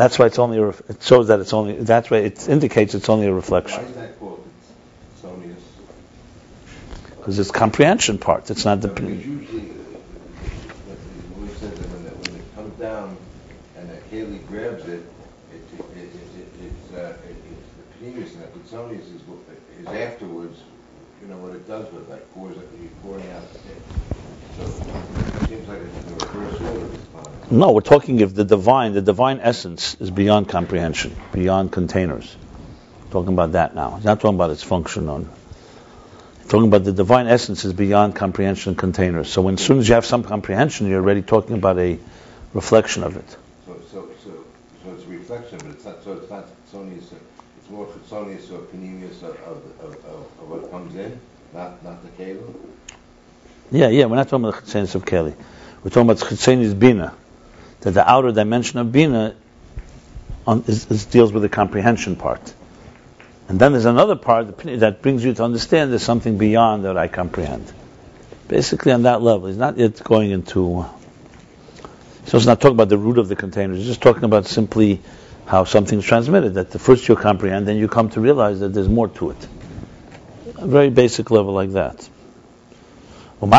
[0.00, 0.56] that's why it's only.
[0.56, 1.74] A, ref- it shows that it's only.
[1.74, 3.82] That's why it indicates it's only a reflection.
[3.82, 4.18] Why is that
[5.20, 5.60] Sonius?
[7.18, 8.50] because it's comprehension part.
[8.50, 8.88] It's not the.
[8.88, 10.94] Because usually, uh,
[11.38, 13.14] we said that when it, when it comes down
[13.76, 15.04] and the Haley grabs it, it,
[15.52, 19.44] it, it, it, it's, uh, it, it's the previous, and the Pitsonius is, what-
[19.78, 20.60] is afterwards,
[21.22, 23.82] you know, what it does with that, pours it, you're pouring out the tip.
[24.56, 26.96] So it seems like it's in the reverse order.
[27.50, 32.36] No, we're talking of the divine, the divine essence is beyond comprehension, beyond containers.
[33.10, 33.96] Talking about that now.
[33.96, 35.28] He's not talking about its function on.
[36.48, 39.30] Talking about the divine essence is beyond comprehension and containers.
[39.30, 41.98] So when as soon as you have some comprehension, you're already talking about a
[42.54, 43.36] reflection of it.
[43.66, 44.44] So, so, so,
[44.84, 47.12] so it's a reflection, but it's not, so it's not it's
[47.70, 51.20] more Sonius or Panemius of, of, of, of what comes in,
[51.54, 52.54] not, not the Kalim?
[53.70, 55.34] Yeah, yeah, we're not talking about the chitzenis of Keli.
[55.82, 57.14] We're talking about chitzenis bina,
[57.80, 59.36] that the outer dimension of bina
[60.46, 62.52] on, is, is, deals with the comprehension part.
[63.48, 67.08] And then there's another part that brings you to understand there's something beyond that I
[67.08, 67.72] comprehend.
[68.48, 70.84] Basically, on that level, he's not yet going into.
[72.24, 73.74] He's also not talking about the root of the container.
[73.74, 75.00] He's just talking about simply
[75.50, 76.54] how something's transmitted.
[76.54, 79.48] That the first you comprehend, then you come to realize that there's more to it.
[80.54, 82.08] A very basic level like that.
[83.42, 83.50] And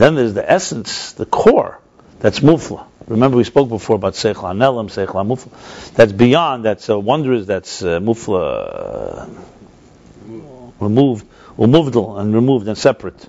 [0.00, 1.80] then there's the essence, the core,
[2.20, 2.86] that's mufla.
[3.08, 5.50] Remember we spoke before about seichla anelam, seichla mufla.
[5.94, 9.26] That's beyond, that's wondrous, that's uh, mufla uh,
[10.78, 11.26] removed,
[11.58, 13.28] and removed and separate.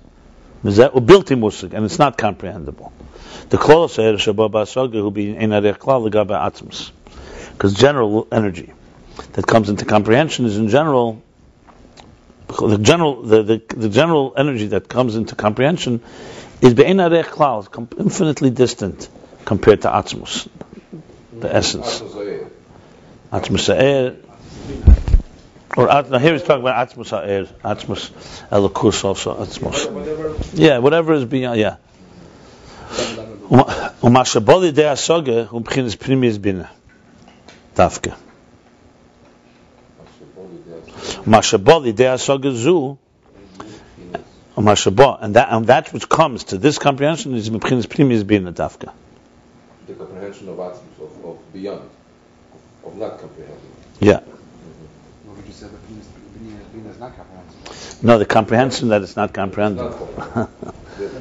[0.64, 2.94] Ubilti musig, and it's not comprehensible.
[3.50, 6.92] The kol seir shabba ba'asaga who be in arech klal legabe atzmus.
[7.52, 8.72] Because general energy
[9.34, 11.22] that comes into comprehension is in general
[12.48, 16.02] the general the, the, the general energy that comes into comprehension
[16.62, 17.68] is be'en arech klal,
[18.00, 19.10] infinitely distant
[19.44, 20.48] compared to atzmus,
[21.38, 22.00] the essence.
[23.32, 24.16] Ha'er,
[25.76, 28.12] or now here he's talking about Atzmus Ha'er, Atzmus
[28.50, 29.92] Elokus also Atzmus.
[29.92, 30.36] Whatever.
[30.54, 31.60] Yeah, whatever is beyond.
[31.60, 31.78] Yeah.
[33.50, 33.66] Um,
[34.02, 36.70] Umashaboli de Asoge umbchinis primis bina.
[37.76, 38.16] Tafke.
[41.26, 42.98] Mashaboli um, de Asoge zu.
[44.56, 48.92] Umashabol, and that and that which comes to this comprehension is umbchinis primis bina tafke.
[49.88, 51.90] The comprehension of Atzmus of, of beyond,
[52.86, 53.72] of not comprehending.
[54.00, 54.20] Yeah.
[56.74, 58.08] Bina is not comprehensible?
[58.08, 60.50] No, the comprehension that it's not comprehensible.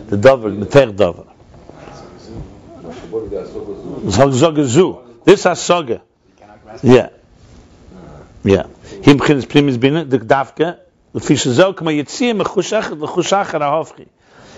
[0.09, 1.23] The dover, the ter dover.
[3.11, 4.33] What is that?
[4.33, 4.99] Zog zu.
[5.25, 6.03] This hasoga.
[6.83, 7.09] You Yeah.
[8.45, 8.67] Yeah.
[9.03, 10.79] Him khinis primis bin the davke.
[11.13, 14.09] The fish zog kama yitzim mechushach lechushach hafchi.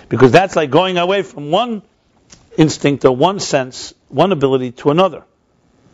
[0.09, 1.81] Because that's like going away from one
[2.57, 5.23] instinct or one sense, one ability to another.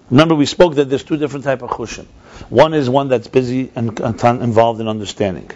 [0.09, 2.07] Remember, we spoke that there's two different type of chushim.
[2.49, 5.51] One is one that's busy and involved in understanding.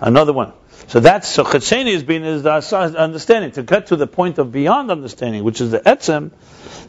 [0.00, 0.52] Another one.
[0.90, 2.50] So that's so chetzeni is being is the
[2.98, 6.32] understanding to get to the point of beyond understanding, which is the etzem.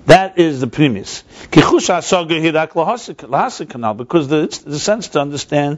[0.07, 1.23] That is the premise.
[1.51, 5.77] Kichush hasaga hirak lahasikanal, because the, the sense to understand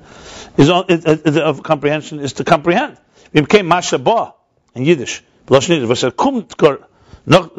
[0.55, 2.97] is it, it, of comprehension is to comprehend.
[3.33, 4.35] We became mashabah
[4.75, 5.21] in Yiddish.
[5.47, 6.87] B'lashon Was a kum gor
[7.25, 7.53] noch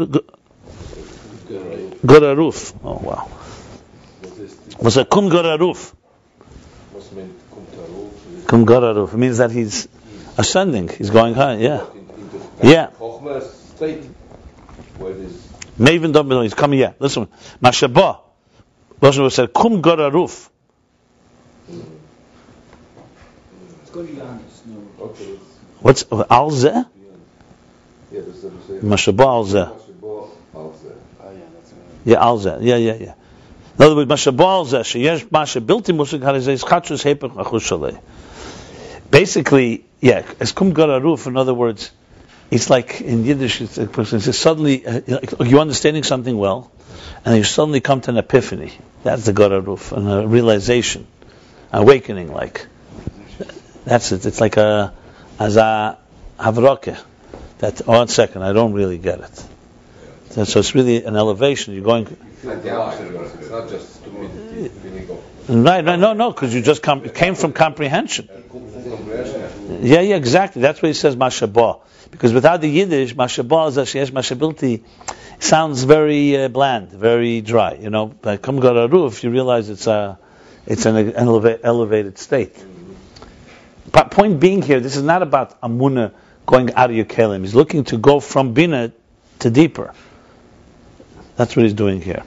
[2.07, 2.75] goraruf.
[2.83, 3.29] Oh wow.
[4.79, 5.93] What is the- Was a kum goraruf.
[6.93, 8.47] What's meant kumtaruf?
[8.47, 9.13] Kum goraruf.
[9.15, 9.89] It means that he's
[10.37, 10.89] Ascending.
[10.89, 11.55] He's going high.
[11.57, 11.85] Yeah.
[11.95, 12.89] In- into the Yeah.
[12.99, 13.43] Chochmah
[13.77, 14.03] state,
[14.99, 15.49] where it is
[15.79, 16.79] Maven He's coming.
[16.81, 16.93] Yeah.
[16.99, 17.29] Listen.
[17.63, 18.19] Mashaba.
[19.01, 20.49] Lashon said, "Kum gararuf."
[23.83, 25.05] It's going beyond, there's no.
[25.07, 25.39] okay.
[25.83, 26.73] it's What's al zeh?
[26.73, 26.87] beyond.
[28.11, 28.81] Yeah, that's what I'm saying.
[28.83, 29.69] Mashaba al zeh.
[29.69, 30.93] Mashaba al zeh.
[31.23, 32.05] Oh yeah, that's right.
[32.05, 32.59] Yeah, al zeh.
[32.61, 33.15] Yeah, yeah, yeah.
[33.77, 34.81] In other words, Mashaba al zeh.
[34.81, 38.01] Sheyesh masha bilti musik harizeh ischatzus hepech achus shalei.
[39.11, 41.27] Basically, yeah, as kum gararuf.
[41.27, 41.91] In other words,
[42.51, 45.01] it's like in Yiddish, it's, person suddenly uh,
[45.45, 46.71] you're understanding something well,
[47.25, 48.73] and you suddenly come to an epiphany.
[49.03, 51.07] That's the gararuf, and a realization,
[51.73, 52.67] awakening, like.
[53.85, 54.25] That's it.
[54.25, 54.95] It's like a
[55.39, 55.99] as a
[56.39, 56.99] havroke.
[57.59, 59.45] That oh, one second, I don't really get it.
[60.35, 61.75] So it's really an elevation.
[61.75, 63.69] You're going It's not.
[63.69, 64.71] Just stupidity.
[65.49, 67.05] Right, right no, no, because you just come.
[67.05, 68.29] It came from comprehension.
[69.81, 70.63] Yeah, yeah, exactly.
[70.63, 71.81] That's what he says, mashabah.
[72.11, 74.83] Because without the Yiddish, mashabah is asheyesh mashabilti
[75.39, 77.75] sounds very uh, bland, very dry.
[77.75, 80.19] You know, by kum gararuf, you realize it's a,
[80.67, 82.57] it's an eleva- elevated state.
[83.93, 86.13] But point being here, this is not about amuna
[86.47, 87.43] going out of your kelim.
[87.43, 88.93] He's looking to go from bina
[89.41, 89.93] to deeper.
[91.37, 92.23] That's what he's doing here.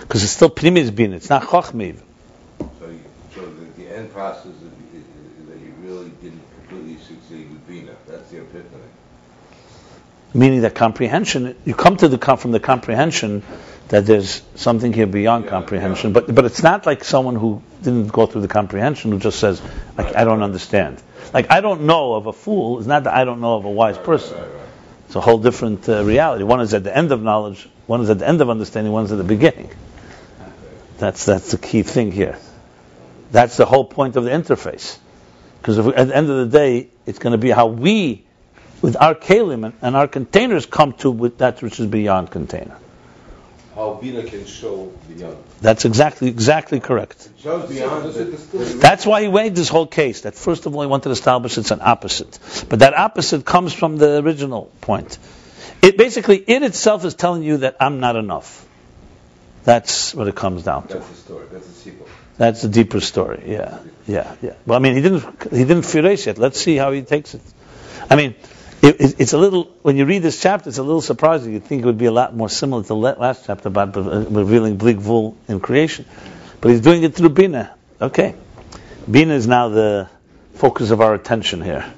[0.00, 1.16] Because it's still pnimis bina.
[1.16, 1.98] It's not chochmiv.
[2.58, 3.00] So, you,
[3.34, 4.62] so the, the end process is,
[5.48, 7.92] that he really didn't completely succeed with Bina.
[8.06, 8.82] That's the epiphany.
[10.34, 13.42] meaning that comprehension, you come to the from the comprehension
[13.88, 16.20] that there's something here beyond Yeah, comprehension, yeah.
[16.20, 19.62] but but it's not like someone who didn't go through the comprehension who just says
[19.96, 21.02] like I don't understand.
[21.32, 23.70] Like I don't know of a fool is not that I don't know of a
[23.70, 24.36] wise person.
[24.36, 24.68] Right, right.
[25.06, 26.42] It's a whole different uh, reality.
[26.44, 29.04] One is at the end of knowledge, one is at the end of understanding, one
[29.04, 29.70] is at the beginning.
[30.98, 32.38] That's that's the key thing here.
[33.30, 34.98] That's the whole point of the interface.
[35.60, 38.24] Because at the end of the day, it's going to be how we,
[38.82, 42.76] with our kalim and, and our containers, come to with that which is beyond container.
[43.74, 45.36] How Bina can show beyond.
[45.60, 47.28] That's exactly exactly correct.
[47.42, 50.22] Shows beyond That's the, it's still- That's why he weighed this whole case.
[50.22, 52.38] That first of all, he wanted to establish it's an opposite,
[52.70, 55.18] but that opposite comes from the original point.
[55.82, 58.66] It basically, it itself is telling you that I'm not enough.
[59.64, 60.94] That's what it comes down to.
[60.94, 61.46] That's the story.
[61.50, 62.08] That's the sequel.
[62.38, 63.42] That's the deeper story.
[63.46, 64.54] Yeah, yeah, yeah.
[64.66, 66.38] Well, I mean, he didn't he didn't firace yet.
[66.38, 67.40] Let's see how he takes it.
[68.08, 68.34] I mean,
[68.82, 71.52] it, it, it's a little when you read this chapter, it's a little surprising.
[71.52, 74.76] You'd think it would be a lot more similar to the last chapter about revealing
[74.76, 76.04] bleak vul in creation,
[76.60, 77.74] but he's doing it through bina.
[78.00, 78.34] Okay,
[79.10, 80.08] bina is now the
[80.54, 81.92] focus of our attention here.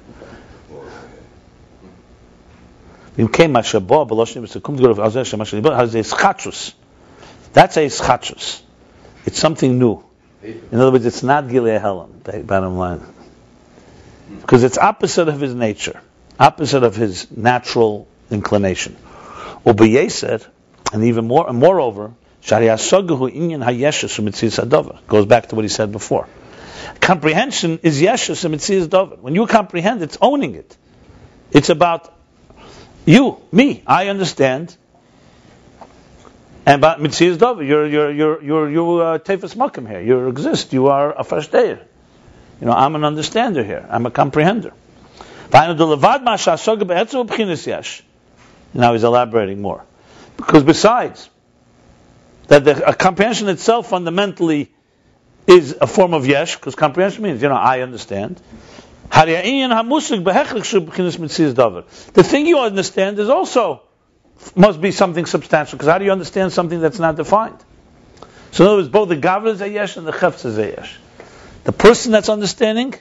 [3.19, 6.73] V'imkei mashabah b'loshnim v'sekum t'gorov azeh shemashal yibah has a schachus.
[7.51, 8.61] That's a schachus.
[9.25, 10.01] It's something new.
[10.41, 13.01] In other words, it's not Gilead Helam, bottom line.
[14.39, 15.99] Because it's opposite of his nature,
[16.39, 18.95] opposite of his natural inclination.
[19.65, 20.47] Ubeyeser,
[20.93, 25.05] and even more, and moreover, Shari Asogahu Inyan Hayeshus Umitzias Adover.
[25.07, 26.29] Goes back to what he said before.
[27.01, 29.19] Comprehension is Yeshus Umitzias Adover.
[29.19, 30.77] When you comprehend, it's owning it.
[31.51, 32.13] It's about
[33.05, 33.83] you, me.
[33.85, 34.75] I understand.
[36.65, 40.01] And about Mitzias Dover, you're you're you're you're you uh, Tefes Makim here.
[40.01, 40.73] You exist.
[40.73, 41.79] You are a Fashdeir.
[42.61, 43.85] You know, I'm an understander here.
[43.89, 44.73] I'm a comprehender.
[48.73, 49.83] Now he's elaborating more.
[50.37, 51.29] Because besides
[52.47, 54.71] that the comprehension itself fundamentally
[55.47, 58.39] is a form of yesh, because comprehension means, you know, I understand.
[59.11, 59.25] The
[62.23, 63.81] thing you understand is also
[64.55, 67.57] must be something substantial, because how do you understand something that's not defined?
[68.51, 70.67] So in other words, both the gavra is a yesh and the chefz is a
[70.67, 70.97] yesh.
[71.65, 72.95] The person that's understanding,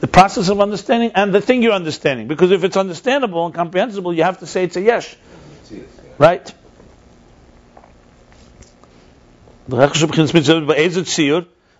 [0.00, 2.26] the process of understanding, and the thing you're understanding.
[2.26, 5.16] Because if it's understandable and comprehensible, you have to say it's a yesh.
[6.18, 6.52] Right?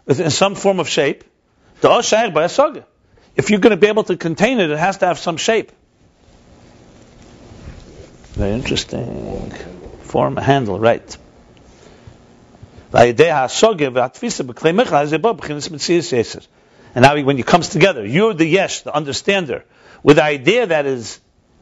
[0.09, 1.25] In some form of shape.
[1.81, 2.87] The by a saga.
[3.37, 5.73] If you're going to be able to contain it, it has to have some shape.
[8.35, 9.51] Very interesting.
[10.03, 11.17] Form, a handle, right.
[12.95, 13.17] And
[16.97, 19.65] now when it comes together, you're the yesh, the understander,
[20.03, 21.21] with the idea that is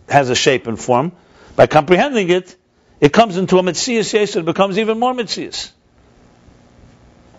[0.09, 1.13] has a shape and form.
[1.57, 2.57] By comprehending it,
[3.01, 5.71] it comes into a mitzias yesh, it becomes even more mitzias.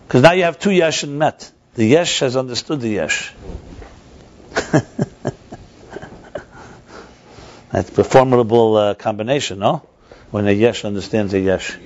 [0.06, 1.50] Because now you have two yesh and met.
[1.74, 3.32] The yesh has understood the yesh.
[7.72, 9.82] That's a formidable uh, combination, no?
[10.30, 11.78] When a yesh understands a yesh.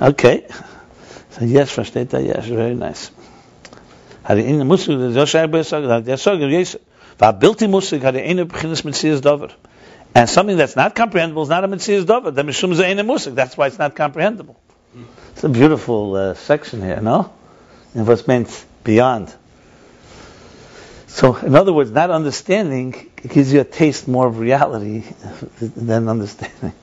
[0.00, 0.46] okay.
[1.30, 3.10] So yes, versteht er yes, very nice.
[4.24, 6.78] Hat in der Musik, der Josh Arbe sagt, hat der Sorge, yes,
[7.18, 9.50] war bilti Musik, hat eine Beginnis mit Sirius Dover.
[10.14, 12.30] And something that's not comprehensible is not a Mitzvah's Dover.
[12.30, 13.34] The Mishum Zayin Musik.
[13.34, 14.56] That's why it's not comprehensible.
[15.32, 17.30] It's a beautiful uh, section here, no?
[18.26, 19.34] Meant beyond.
[21.06, 25.04] So, in other words, not understanding gives you a taste more of reality
[25.60, 26.74] than understanding.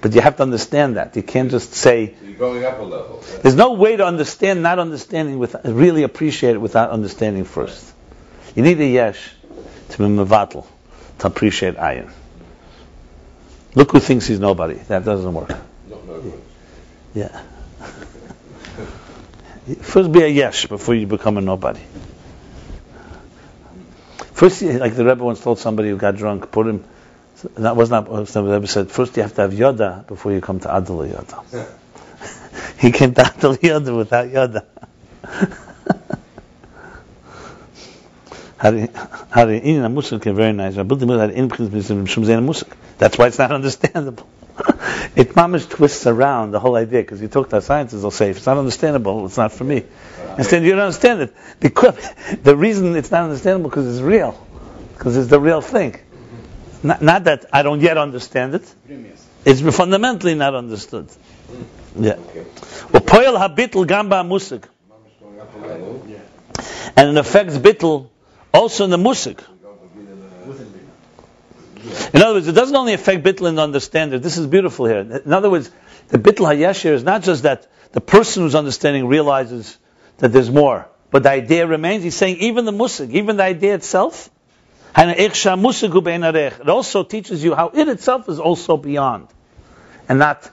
[0.00, 1.14] But you have to understand that.
[1.16, 2.14] You can't just say.
[2.18, 3.22] So you're going up a level.
[3.42, 7.92] There's no way to understand not understanding with really appreciate it without understanding first.
[8.54, 9.32] You need a yesh
[9.90, 10.66] to be mevatel
[11.20, 12.10] to appreciate ayin.
[13.74, 14.74] Look who thinks he's nobody.
[14.74, 15.50] That doesn't work.
[15.88, 16.34] No, no, no.
[17.14, 17.42] Yeah.
[19.74, 21.80] First be a yesh before you become a nobody.
[24.32, 26.84] First, like the Rebbe once told somebody who got drunk, put him.
[27.54, 28.90] That was not what the Rebbe said.
[28.90, 31.66] First, you have to have yoda before you come to adal yoda.
[32.78, 34.64] he came to adal yoda without yoda.
[38.58, 38.88] Hari
[39.30, 40.78] Hari in a musik very nice.
[40.78, 42.72] I built the musik in shum zayin musik.
[42.98, 44.26] That's why it's not understandable.
[45.16, 48.38] it mamish twists around the whole idea because you talk to scientists, they'll say if
[48.38, 49.84] it's not understandable, it's not for me.
[50.38, 51.34] Instead, you don't understand it.
[51.60, 51.94] Because
[52.42, 54.32] the reason it's not understandable because it's real,
[54.94, 55.96] because it's the real thing.
[56.82, 58.74] Not, not that I don't yet understand it.
[59.44, 61.10] It's fundamentally not understood.
[61.10, 62.04] Hmm.
[62.04, 62.12] Yeah.
[62.12, 62.44] Okay.
[62.92, 66.06] Well, poil habitl gamba musik, Mama's going up a level.
[66.96, 68.08] and it affects bitl
[68.56, 69.42] also in the musik.
[72.12, 74.18] In other words, it doesn't only affect bittul and understander.
[74.18, 74.98] This is beautiful here.
[74.98, 75.70] In other words,
[76.08, 79.78] the bittul hayashir is not just that the person who's understanding realizes
[80.18, 82.02] that there's more, but the idea remains.
[82.02, 84.30] He's saying even the musig, even the idea itself,
[84.98, 89.28] it also teaches you how it itself is also beyond,
[90.08, 90.50] and not.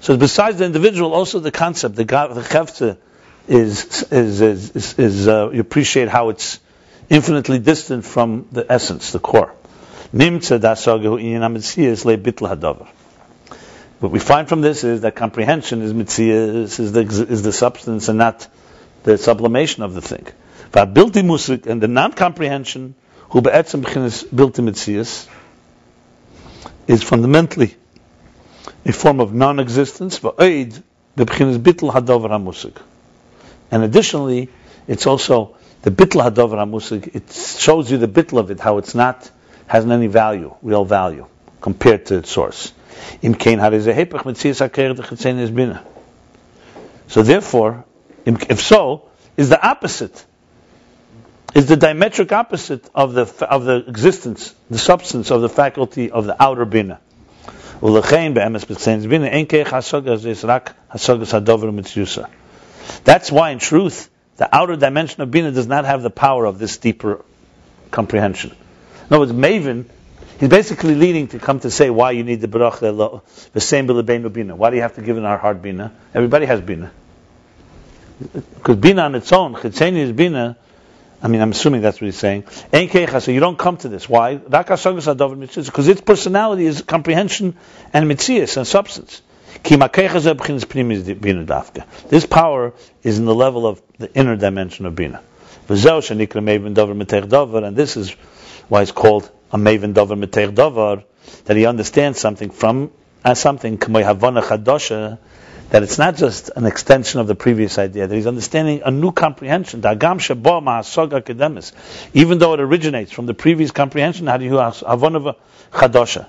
[0.00, 2.98] So besides the individual, also the concept, the the
[3.48, 6.58] is is is, is, is uh, you appreciate how it's
[7.08, 9.54] infinitely distant from the essence, the core.
[13.98, 18.18] What we find from this is that comprehension is is the, is the substance and
[18.18, 18.46] not
[19.04, 20.26] the sublimation of the thing.
[20.72, 22.94] Va'bilti musik, and the non-comprehension,
[23.30, 25.28] who be'etzem bilti mitzias,
[26.86, 27.76] is fundamentally
[28.84, 30.82] a form of non-existence, va'oid
[31.16, 32.76] b'chinas bitl hadavar ha-musik.
[33.70, 34.48] And additionally,
[34.86, 38.94] it's also the bitl hadavar ha-musik, it shows you the bitl of it, how it's
[38.94, 39.30] not
[39.66, 41.26] hasn't any value, real value,
[41.60, 42.72] compared to its source.
[43.22, 43.58] Im kein.
[47.08, 47.84] So therefore,
[48.24, 50.24] if so, is the opposite,
[51.54, 56.26] is the diametric opposite of the of the existence, the substance of the faculty of
[56.26, 57.00] the outer bina.
[61.32, 62.28] Hadover.
[63.04, 66.58] That's why, in truth, the outer dimension of bina does not have the power of
[66.58, 67.24] this deeper
[67.90, 68.50] comprehension.
[68.50, 69.86] In other words, Maven,
[70.38, 73.22] he's basically leading to come to say why you need the lo-
[73.52, 74.56] the same bina bina.
[74.56, 75.92] Why do you have to give in our heart bina?
[76.14, 76.92] Everybody has bina.
[78.32, 80.56] Because bina on its own, chitzeni is bina.
[81.22, 82.44] I mean, I'm assuming that's what he's saying.
[82.48, 84.06] So you don't come to this.
[84.08, 84.36] Why?
[84.36, 87.56] Because its personality is comprehension
[87.92, 89.22] and mitzias and substance.
[89.68, 89.78] This
[92.26, 92.72] power
[93.02, 95.20] is in the level of the inner dimension of bina.
[95.68, 98.12] And this is
[98.68, 101.02] why it's called a maven dover metech dover,
[101.46, 102.92] that he understands something from
[103.24, 105.12] as something that
[105.82, 109.80] it's not just an extension of the previous idea, that he's understanding a new comprehension.
[112.14, 114.28] Even though it originates from the previous comprehension?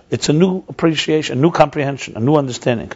[0.09, 2.91] It's a new appreciation, a new comprehension, a new understanding.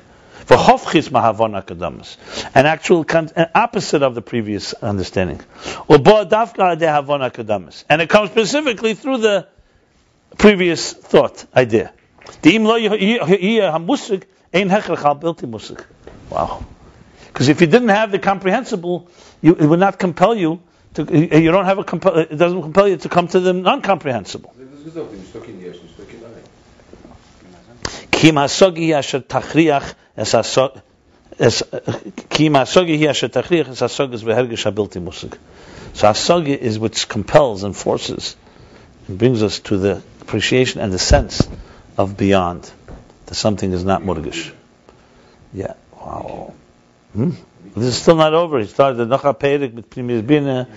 [0.46, 2.18] V'hofchis mahavon akadamas,
[2.56, 5.40] an actual con- an opposite of the previous understanding.
[5.90, 9.48] Ubo dafka havon akadamas, and it comes specifically through the
[10.38, 11.94] previous thought idea.
[12.42, 14.24] De'im lo yiyah hamusik
[14.54, 15.86] ein hechrech al bilti musik.
[16.30, 16.66] Wow.
[17.28, 19.10] Because if you didn't have the comprehensible,
[19.42, 20.62] you, it would not compel you
[20.96, 21.04] to.
[21.04, 22.18] You don't have a compel.
[22.18, 24.54] It doesn't compel you to come to the non-comprehensible.
[24.84, 25.22] Gesagt, ein
[32.30, 32.54] ki is
[35.00, 35.38] musig.
[35.94, 38.36] So asogi is which compels and forces
[39.08, 41.48] and brings us to the appreciation and the sense
[41.98, 42.70] of beyond
[43.26, 44.52] that something is not murgish.
[45.54, 46.54] Yeah wow.
[47.14, 47.32] Hmm?
[47.76, 48.60] this is still not over.
[48.60, 50.68] He started the a perik mit primis bine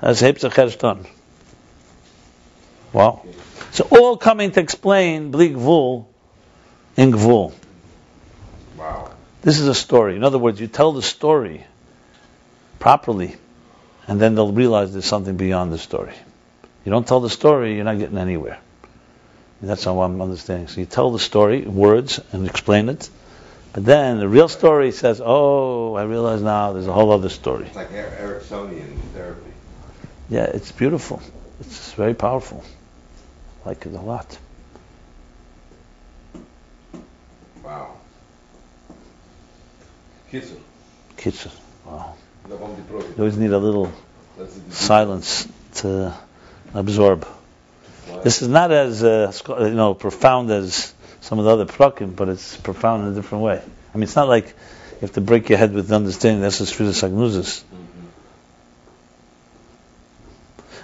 [0.00, 0.82] as hebt sich
[2.92, 3.22] wow.
[3.70, 6.08] So all coming to explain bleak vul
[6.96, 7.52] in gvul.
[8.82, 9.10] Wow.
[9.42, 10.16] This is a story.
[10.16, 11.64] In other words, you tell the story
[12.80, 13.36] properly
[14.08, 16.14] and then they'll realize there's something beyond the story.
[16.84, 18.58] You don't tell the story, you're not getting anywhere.
[19.60, 20.66] And that's how I'm understanding.
[20.66, 23.08] So you tell the story, in words, and explain it,
[23.72, 27.66] but then the real story says, "Oh, I realize now there's a whole other story."
[27.66, 29.52] It's like Er- Ericksonian therapy.
[30.28, 31.22] Yeah, it's beautiful.
[31.60, 32.64] It's very powerful.
[33.64, 34.36] I like it a lot.
[37.62, 38.01] Wow.
[40.32, 41.50] Kitzur.
[41.84, 42.14] Wow.
[42.48, 43.08] Da kommt die Profi.
[43.16, 43.90] You always need a little
[44.38, 45.48] Das ist die silence
[45.82, 46.12] to
[46.74, 47.26] absorb.
[48.22, 52.28] This is not as uh, you know profound as some of the other prakim, but
[52.28, 53.60] it's profound in a different way.
[53.94, 56.64] I mean, it's not like you have to break your head with understanding that's the
[56.64, 57.62] Sfira Sagnuzis.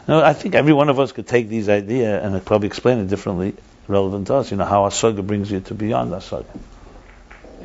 [0.06, 3.08] No, I think every one of us could take these idea and probably explain it
[3.08, 3.54] differently,
[3.88, 4.50] relevant to us.
[4.50, 6.46] You know how asaga brings you to beyond asaga.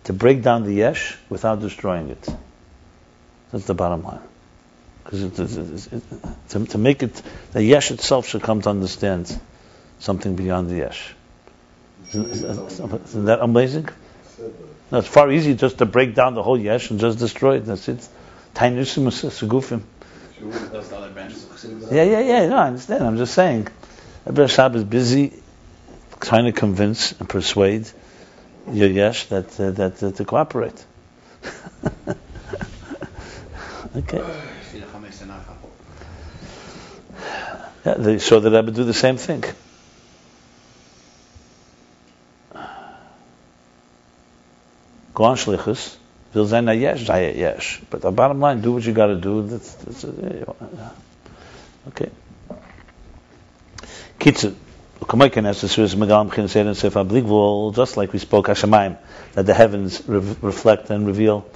[0.05, 2.27] to break down the yesh without destroying it.
[3.51, 4.21] That's the bottom line.
[5.03, 6.03] Because it, it, it,
[6.49, 7.21] to, to make it,
[7.51, 9.37] the yesh itself should come to understand
[9.99, 11.13] something beyond the yesh.
[12.09, 13.89] Isn't, isn't- isn't that amazing?
[14.91, 17.65] No, it's far easier just to break down the whole yesh and just destroy it.
[17.65, 18.07] That's it.
[18.55, 19.81] Tainusim segufim.
[20.39, 22.47] Those other branches of Yeah, yeah, yeah.
[22.47, 23.03] No, I understand.
[23.03, 23.67] I'm just saying.
[24.25, 25.33] Rabbi Rashab is busy
[26.19, 27.89] trying to convince and persuade
[28.71, 30.85] your yesh that uh, that uh, to cooperate.
[33.95, 34.19] okay.
[34.71, 35.55] Feel Chamesh Senacha.
[37.85, 39.43] Yeah, they show the Rebbe do the same thing.
[45.13, 45.95] Go on shlichus.
[46.37, 47.81] Will sein a yesh, sei yesh.
[47.89, 49.41] But the bottom line, do what you got to do.
[49.47, 50.91] That's, that's uh,
[51.87, 52.11] okay.
[54.19, 54.31] The
[55.35, 58.97] in Sefer Bligvul, just like we spoke Hashemayim,
[59.33, 61.49] that the heavens re- reflect and reveal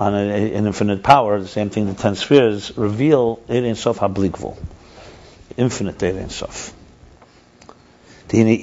[0.00, 3.98] on a, an infinite power, the same thing the ten spheres reveal it in Sof
[3.98, 4.56] HaBligvul
[5.56, 6.72] infinite Ein Sof.
[8.28, 8.58] Dine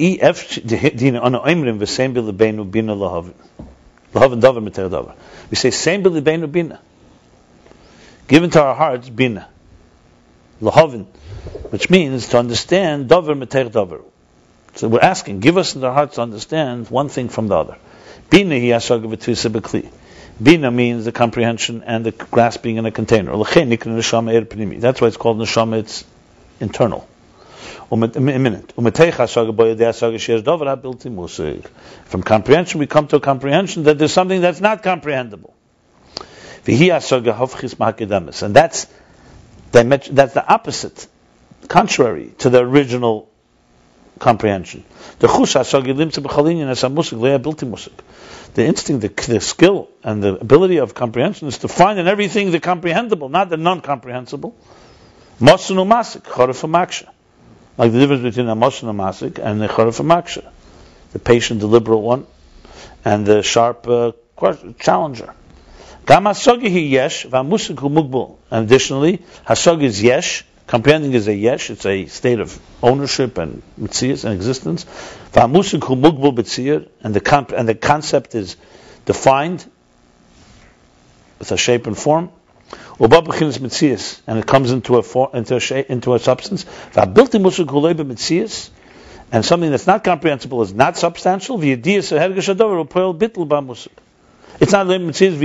[4.13, 5.15] Lahavin davar meter davar.
[5.49, 6.79] We say same bil beinu bina.
[8.27, 9.47] Given to our hearts bina.
[10.61, 11.05] Lahavin,
[11.69, 14.03] which means to understand davar meter davar.
[14.75, 17.77] So we're asking, give us in our hearts to understand one thing from the other.
[18.29, 19.89] Bina hi asag v'tvisa bekli.
[20.41, 23.31] Bina means the comprehension and the grasping in a container.
[23.31, 23.43] Er.
[23.43, 25.79] That's why it's called neshama.
[25.79, 26.03] It's
[26.59, 27.07] internal.
[27.97, 28.73] Minute.
[32.05, 35.53] From comprehension, we come to a comprehension that there's something that's not comprehensible.
[38.43, 38.87] And that's,
[39.71, 41.07] dimension- that's the opposite,
[41.67, 43.27] contrary to the original
[44.19, 44.83] comprehension.
[48.53, 52.51] The instinct, the, the skill, and the ability of comprehension is to find in everything
[52.51, 54.53] the comprehensible, not the non-comprehensible.
[57.77, 60.49] Like the difference between a mosun umasik and the chorif maksha.
[61.13, 62.25] The patient, deliberate one,
[63.03, 64.11] and the sharp uh,
[64.79, 65.33] challenger.
[66.05, 68.37] Gam hasogi yesh, v'amusik mugbul.
[68.49, 73.61] And additionally, hasogi is yesh, comprehending is a yesh, it's a state of ownership and
[73.79, 74.85] mitzias and existence.
[75.33, 78.55] Mugbul b'tzir, and the, comp- and the concept is
[79.05, 79.65] defined
[81.39, 82.31] with a shape and form.
[84.27, 85.59] And it comes into a form, into a
[85.91, 86.65] into a substance.
[89.33, 91.57] And something that's not comprehensible is not substantial.
[94.59, 95.37] It's not mitzias.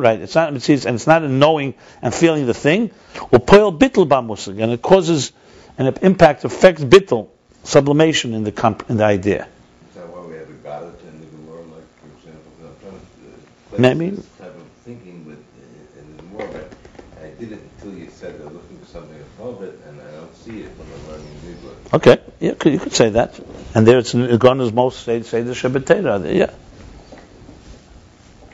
[0.00, 0.20] Right?
[0.20, 2.90] It's not mitzias, and it's not a knowing and feeling the thing.
[3.32, 5.32] And it causes
[5.76, 7.28] an impact, affects bittel
[7.64, 9.46] sublimation in the in the idea.
[9.90, 12.76] Is that why we have a Galit in the Gemara, like, for example, 'cause I'm
[12.80, 13.30] trying to uh,
[13.78, 14.10] Maybe.
[14.10, 17.98] place this type of thinking with, uh, in the Gemara, but I did it until
[17.98, 21.08] you said they're looking for something above it, and I don't see it when I'm
[21.08, 21.70] learning Hebrew.
[21.92, 23.38] Okay, yeah, you could say that.
[23.74, 26.50] And there it's gone as most say, say the Shabbatera, yeah.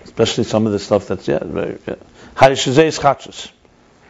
[0.04, 1.94] Especially some of the stuff that's, yeah, very, yeah.
[2.36, 3.50] Harishazeh is chachas.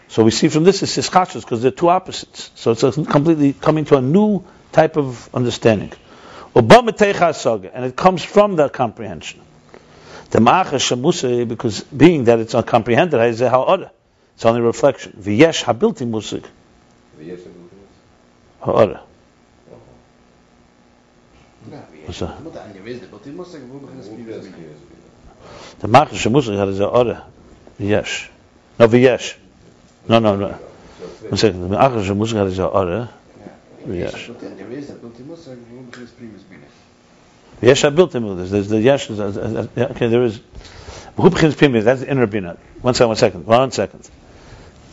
[0.08, 2.50] So we see from this it's chachas because they're two opposites.
[2.56, 5.92] So it's a completely coming to a new type of understanding.
[6.54, 9.40] And it comes from that comprehension.
[10.35, 13.93] The ma'acha shamusay, because being that it's uncomprehended, hazeh ha'ora.
[14.35, 15.16] It's only reflection.
[15.16, 16.43] V'yesh habilti musig
[17.16, 17.70] The yes, and
[18.61, 19.05] ha'ora.
[21.70, 22.43] Ja, What's that?
[22.43, 24.55] Moet aan je weten, wat die moest zeggen, we beginnen Ubers, spelen.
[24.59, 27.23] yes, The machar shemusar had is a order.
[27.77, 28.28] Yes.
[28.77, 29.36] No, v'yesh.
[30.09, 30.48] No, no, no.
[30.48, 31.61] So One second.
[31.61, 33.09] The machar shemusar had is a order.
[33.86, 34.31] Yesh.
[34.40, 34.65] There
[37.62, 38.81] is a built-in with what is previous bina?
[38.81, 39.90] Yesh habiltim There's the yesh.
[39.90, 40.40] Okay, there is.
[41.16, 41.85] Who begins primus?
[41.85, 42.56] That's the inner bina.
[42.81, 43.09] One second.
[43.09, 43.47] One second.
[43.47, 44.10] One second.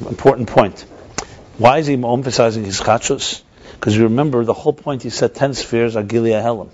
[0.07, 0.81] Important point.
[1.57, 3.41] Why is he emphasizing his chachos?
[3.73, 5.03] Because you remember the whole point.
[5.03, 6.69] He said ten spheres are gilia helam.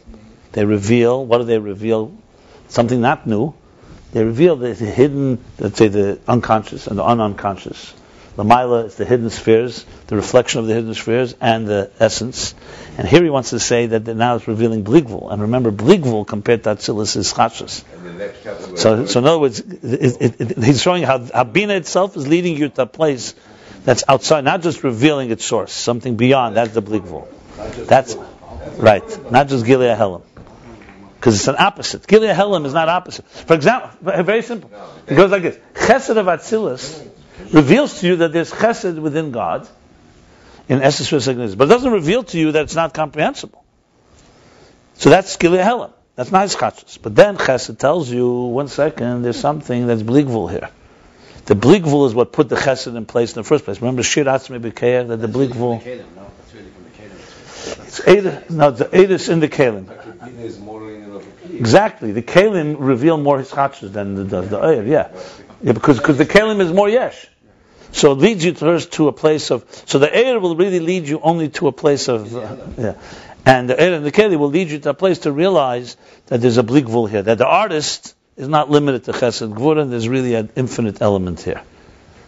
[0.52, 1.26] They reveal.
[1.26, 2.16] What do they reveal?
[2.70, 3.54] Something not new.
[4.12, 7.94] They reveal the, the hidden, let's say, the unconscious and the unconscious.
[8.44, 12.54] Mila is the hidden spheres, the reflection of the hidden spheres, and the essence.
[12.98, 15.32] And here he wants to say that now it's revealing Bligvul.
[15.32, 17.84] And remember, Bligvul compared to Atzilus is Chashas.
[18.78, 22.28] So, so in other words, it, it, it, he's showing how, how Bina itself is
[22.28, 23.34] leading you to a place
[23.84, 26.56] that's outside, not just revealing its source, something beyond.
[26.56, 27.28] That's the Bligvul.
[27.88, 28.16] That's
[28.78, 30.22] right, not just Gilead Helam.
[31.16, 32.06] Because it's an opposite.
[32.06, 33.28] Gilead Helam is not opposite.
[33.28, 33.90] For example,
[34.24, 34.70] very simple.
[35.08, 37.04] It goes like this: Chesed of Atzilus
[37.54, 39.68] reveals to you that there's Chesed within God
[40.70, 43.64] in of but it doesn't reveal to you that it's not comprehensible.
[44.96, 45.92] So that's Gilead Helam.
[46.16, 47.00] That's not his chachas.
[47.02, 50.70] But then Chesed tells you, one second, there's something that's Bligvul here.
[51.46, 53.80] The Bligvul is what put the Chesed in place in the first place.
[53.80, 55.82] Remember Shir Atzmi B'Keir, that the Bligvul.
[55.82, 56.32] Kalim, no?
[56.40, 57.88] That's really the Kalim.
[57.88, 59.90] It's Eid, no, the Eidus in the Kalim.
[59.90, 61.58] Actually, Bina is modeling it of a key.
[61.58, 62.12] Exactly.
[62.12, 65.16] The Kalim reveal more Hischachus than the, the, the yeah.
[65.62, 67.28] Yeah, because, because the Kalim is more Yesh.
[67.92, 71.08] So it leads you first to a place of, so the Eir will really lead
[71.08, 72.94] you only to a place of, uh, yeah.
[73.46, 75.96] And the Eir and the Kalim will lead you to a place to realize
[76.28, 79.92] that there's a Bligvul here, that the artist is not limited to Chesed Gvura, and
[79.92, 81.62] there's really an infinite element here.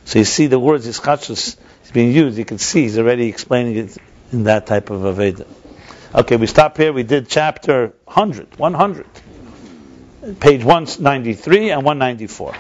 [0.06, 3.28] So you see the words his chachas is being used, you can see he's already
[3.28, 3.98] explaining it
[4.32, 5.46] in that type of Aveda.
[6.16, 6.92] Okay, we stop here.
[6.92, 9.06] We did chapter 100, 100,
[10.40, 12.56] page 193 and 194.